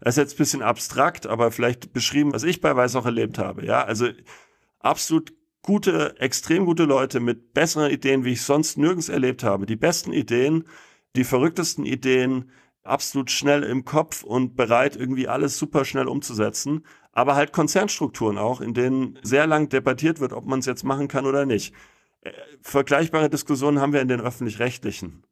Das 0.00 0.14
ist 0.14 0.18
jetzt 0.18 0.34
ein 0.34 0.38
bisschen 0.38 0.62
abstrakt, 0.62 1.26
aber 1.26 1.50
vielleicht 1.50 1.92
beschrieben, 1.92 2.32
was 2.32 2.42
ich 2.42 2.60
bei 2.60 2.74
Weiß 2.74 2.96
auch 2.96 3.06
erlebt 3.06 3.38
habe. 3.38 3.66
Ja, 3.66 3.84
also 3.84 4.08
absolut 4.78 5.32
gute, 5.62 6.18
extrem 6.18 6.64
gute 6.64 6.84
Leute 6.84 7.20
mit 7.20 7.52
besseren 7.52 7.90
Ideen, 7.90 8.24
wie 8.24 8.32
ich 8.32 8.42
sonst 8.42 8.78
nirgends 8.78 9.08
erlebt 9.08 9.44
habe. 9.44 9.66
Die 9.66 9.76
besten 9.76 10.12
Ideen, 10.12 10.64
die 11.16 11.24
verrücktesten 11.24 11.84
Ideen, 11.84 12.50
absolut 12.82 13.30
schnell 13.30 13.62
im 13.62 13.84
Kopf 13.84 14.22
und 14.22 14.56
bereit, 14.56 14.96
irgendwie 14.96 15.28
alles 15.28 15.58
super 15.58 15.84
schnell 15.84 16.08
umzusetzen. 16.08 16.84
Aber 17.12 17.34
halt 17.34 17.52
Konzernstrukturen 17.52 18.38
auch, 18.38 18.60
in 18.60 18.74
denen 18.74 19.18
sehr 19.22 19.46
lang 19.46 19.68
debattiert 19.68 20.20
wird, 20.20 20.32
ob 20.32 20.46
man 20.46 20.60
es 20.60 20.66
jetzt 20.66 20.84
machen 20.84 21.08
kann 21.08 21.26
oder 21.26 21.44
nicht. 21.46 21.74
Äh, 22.20 22.32
vergleichbare 22.62 23.30
Diskussionen 23.30 23.80
haben 23.80 23.92
wir 23.92 24.00
in 24.00 24.08
den 24.08 24.20
öffentlich-rechtlichen. 24.20 25.24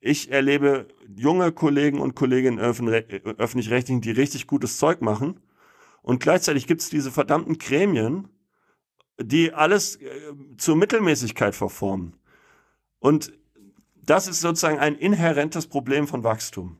Ich 0.00 0.30
erlebe 0.30 0.88
junge 1.14 1.52
Kollegen 1.52 2.00
und 2.00 2.14
Kolleginnen 2.14 2.58
öffentlich-rechtlichen, 2.58 4.00
die 4.00 4.12
richtig 4.12 4.46
gutes 4.46 4.78
Zeug 4.78 5.02
machen. 5.02 5.40
Und 6.00 6.20
gleichzeitig 6.20 6.66
gibt 6.66 6.80
es 6.80 6.88
diese 6.88 7.10
verdammten 7.10 7.58
Gremien, 7.58 8.28
die 9.20 9.52
alles 9.52 9.96
äh, 9.96 10.08
zur 10.56 10.76
Mittelmäßigkeit 10.76 11.54
verformen. 11.54 12.16
Und 12.98 13.32
das 14.02 14.26
ist 14.26 14.40
sozusagen 14.40 14.78
ein 14.78 14.96
inhärentes 14.96 15.66
Problem 15.66 16.06
von 16.06 16.24
Wachstum. 16.24 16.79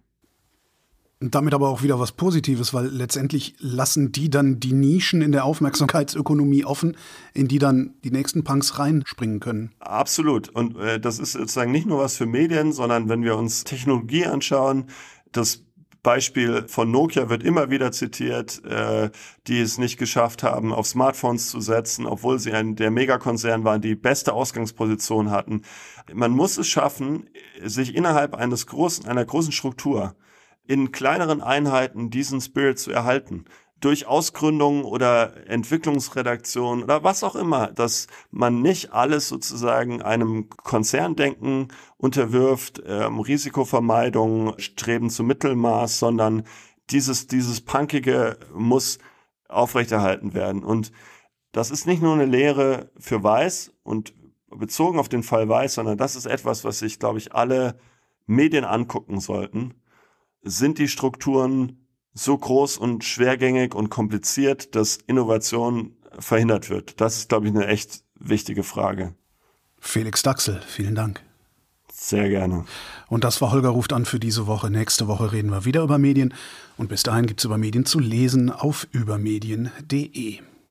Und 1.22 1.34
damit 1.34 1.52
aber 1.52 1.68
auch 1.68 1.82
wieder 1.82 2.00
was 2.00 2.12
Positives, 2.12 2.72
weil 2.72 2.86
letztendlich 2.86 3.54
lassen 3.58 4.10
die 4.10 4.30
dann 4.30 4.58
die 4.58 4.72
Nischen 4.72 5.20
in 5.20 5.32
der 5.32 5.44
Aufmerksamkeitsökonomie 5.44 6.64
offen, 6.64 6.96
in 7.34 7.46
die 7.46 7.58
dann 7.58 7.92
die 8.04 8.10
nächsten 8.10 8.42
Punks 8.42 8.78
reinspringen 8.78 9.38
können. 9.38 9.72
Absolut. 9.80 10.48
Und 10.48 10.78
äh, 10.78 10.98
das 10.98 11.18
ist 11.18 11.32
sozusagen 11.32 11.72
nicht 11.72 11.86
nur 11.86 11.98
was 11.98 12.16
für 12.16 12.24
Medien, 12.24 12.72
sondern 12.72 13.10
wenn 13.10 13.22
wir 13.22 13.36
uns 13.36 13.64
Technologie 13.64 14.24
anschauen, 14.24 14.86
das 15.30 15.62
Beispiel 16.02 16.64
von 16.66 16.90
Nokia 16.90 17.28
wird 17.28 17.42
immer 17.42 17.68
wieder 17.68 17.92
zitiert, 17.92 18.64
äh, 18.64 19.10
die 19.46 19.60
es 19.60 19.76
nicht 19.76 19.98
geschafft 19.98 20.42
haben, 20.42 20.72
auf 20.72 20.86
Smartphones 20.86 21.50
zu 21.50 21.60
setzen, 21.60 22.06
obwohl 22.06 22.38
sie 22.38 22.52
ein 22.52 22.76
der 22.76 22.90
Megakonzern 22.90 23.64
waren, 23.64 23.82
die 23.82 23.94
beste 23.94 24.32
Ausgangsposition 24.32 25.30
hatten. 25.30 25.62
Man 26.14 26.30
muss 26.30 26.56
es 26.56 26.66
schaffen, 26.66 27.28
sich 27.62 27.94
innerhalb 27.94 28.34
eines 28.34 28.66
großen, 28.66 29.04
einer 29.06 29.26
großen 29.26 29.52
Struktur 29.52 30.14
in 30.70 30.92
kleineren 30.92 31.40
Einheiten 31.40 32.10
diesen 32.10 32.40
Spirit 32.40 32.78
zu 32.78 32.92
erhalten. 32.92 33.44
Durch 33.80 34.06
Ausgründungen 34.06 34.84
oder 34.84 35.48
Entwicklungsredaktion 35.48 36.84
oder 36.84 37.02
was 37.02 37.24
auch 37.24 37.34
immer, 37.34 37.72
dass 37.72 38.06
man 38.30 38.62
nicht 38.62 38.92
alles 38.92 39.28
sozusagen 39.28 40.00
einem 40.00 40.48
Konzerndenken 40.48 41.68
unterwirft, 41.96 42.80
ähm, 42.86 43.18
Risikovermeidung, 43.18 44.54
Streben 44.58 45.10
zu 45.10 45.24
Mittelmaß, 45.24 45.98
sondern 45.98 46.44
dieses, 46.90 47.26
dieses 47.26 47.62
Punkige 47.62 48.38
muss 48.54 48.98
aufrechterhalten 49.48 50.34
werden. 50.34 50.62
Und 50.62 50.92
das 51.50 51.72
ist 51.72 51.84
nicht 51.84 52.00
nur 52.00 52.14
eine 52.14 52.26
Lehre 52.26 52.92
für 52.96 53.24
Weiß 53.24 53.72
und 53.82 54.14
bezogen 54.50 55.00
auf 55.00 55.08
den 55.08 55.24
Fall 55.24 55.48
Weiß, 55.48 55.74
sondern 55.74 55.98
das 55.98 56.14
ist 56.14 56.26
etwas, 56.26 56.62
was 56.62 56.78
sich, 56.78 57.00
glaube 57.00 57.18
ich, 57.18 57.34
alle 57.34 57.76
Medien 58.26 58.64
angucken 58.64 59.18
sollten 59.18 59.74
sind 60.42 60.78
die 60.78 60.88
Strukturen 60.88 61.86
so 62.14 62.36
groß 62.36 62.78
und 62.78 63.04
schwergängig 63.04 63.74
und 63.74 63.88
kompliziert, 63.88 64.74
dass 64.74 64.96
Innovation 65.06 65.96
verhindert 66.18 66.70
wird? 66.70 67.00
Das 67.00 67.18
ist, 67.18 67.28
glaube 67.28 67.48
ich, 67.48 67.54
eine 67.54 67.66
echt 67.66 68.02
wichtige 68.14 68.62
Frage. 68.62 69.14
Felix 69.78 70.22
Daxel, 70.22 70.60
vielen 70.66 70.94
Dank. 70.94 71.22
Sehr 71.92 72.28
gerne. 72.28 72.64
Und 73.08 73.24
das 73.24 73.40
war 73.40 73.52
Holger 73.52 73.70
ruft 73.70 73.92
an 73.92 74.04
für 74.04 74.20
diese 74.20 74.46
Woche. 74.46 74.70
Nächste 74.70 75.06
Woche 75.06 75.32
reden 75.32 75.50
wir 75.50 75.64
wieder 75.64 75.82
über 75.82 75.98
Medien. 75.98 76.34
Und 76.76 76.88
bis 76.88 77.02
dahin 77.02 77.26
gibt 77.26 77.40
es 77.40 77.44
über 77.44 77.58
Medien 77.58 77.84
zu 77.84 77.98
lesen 77.98 78.50
auf 78.50 78.86
übermedien.de. 78.92 80.40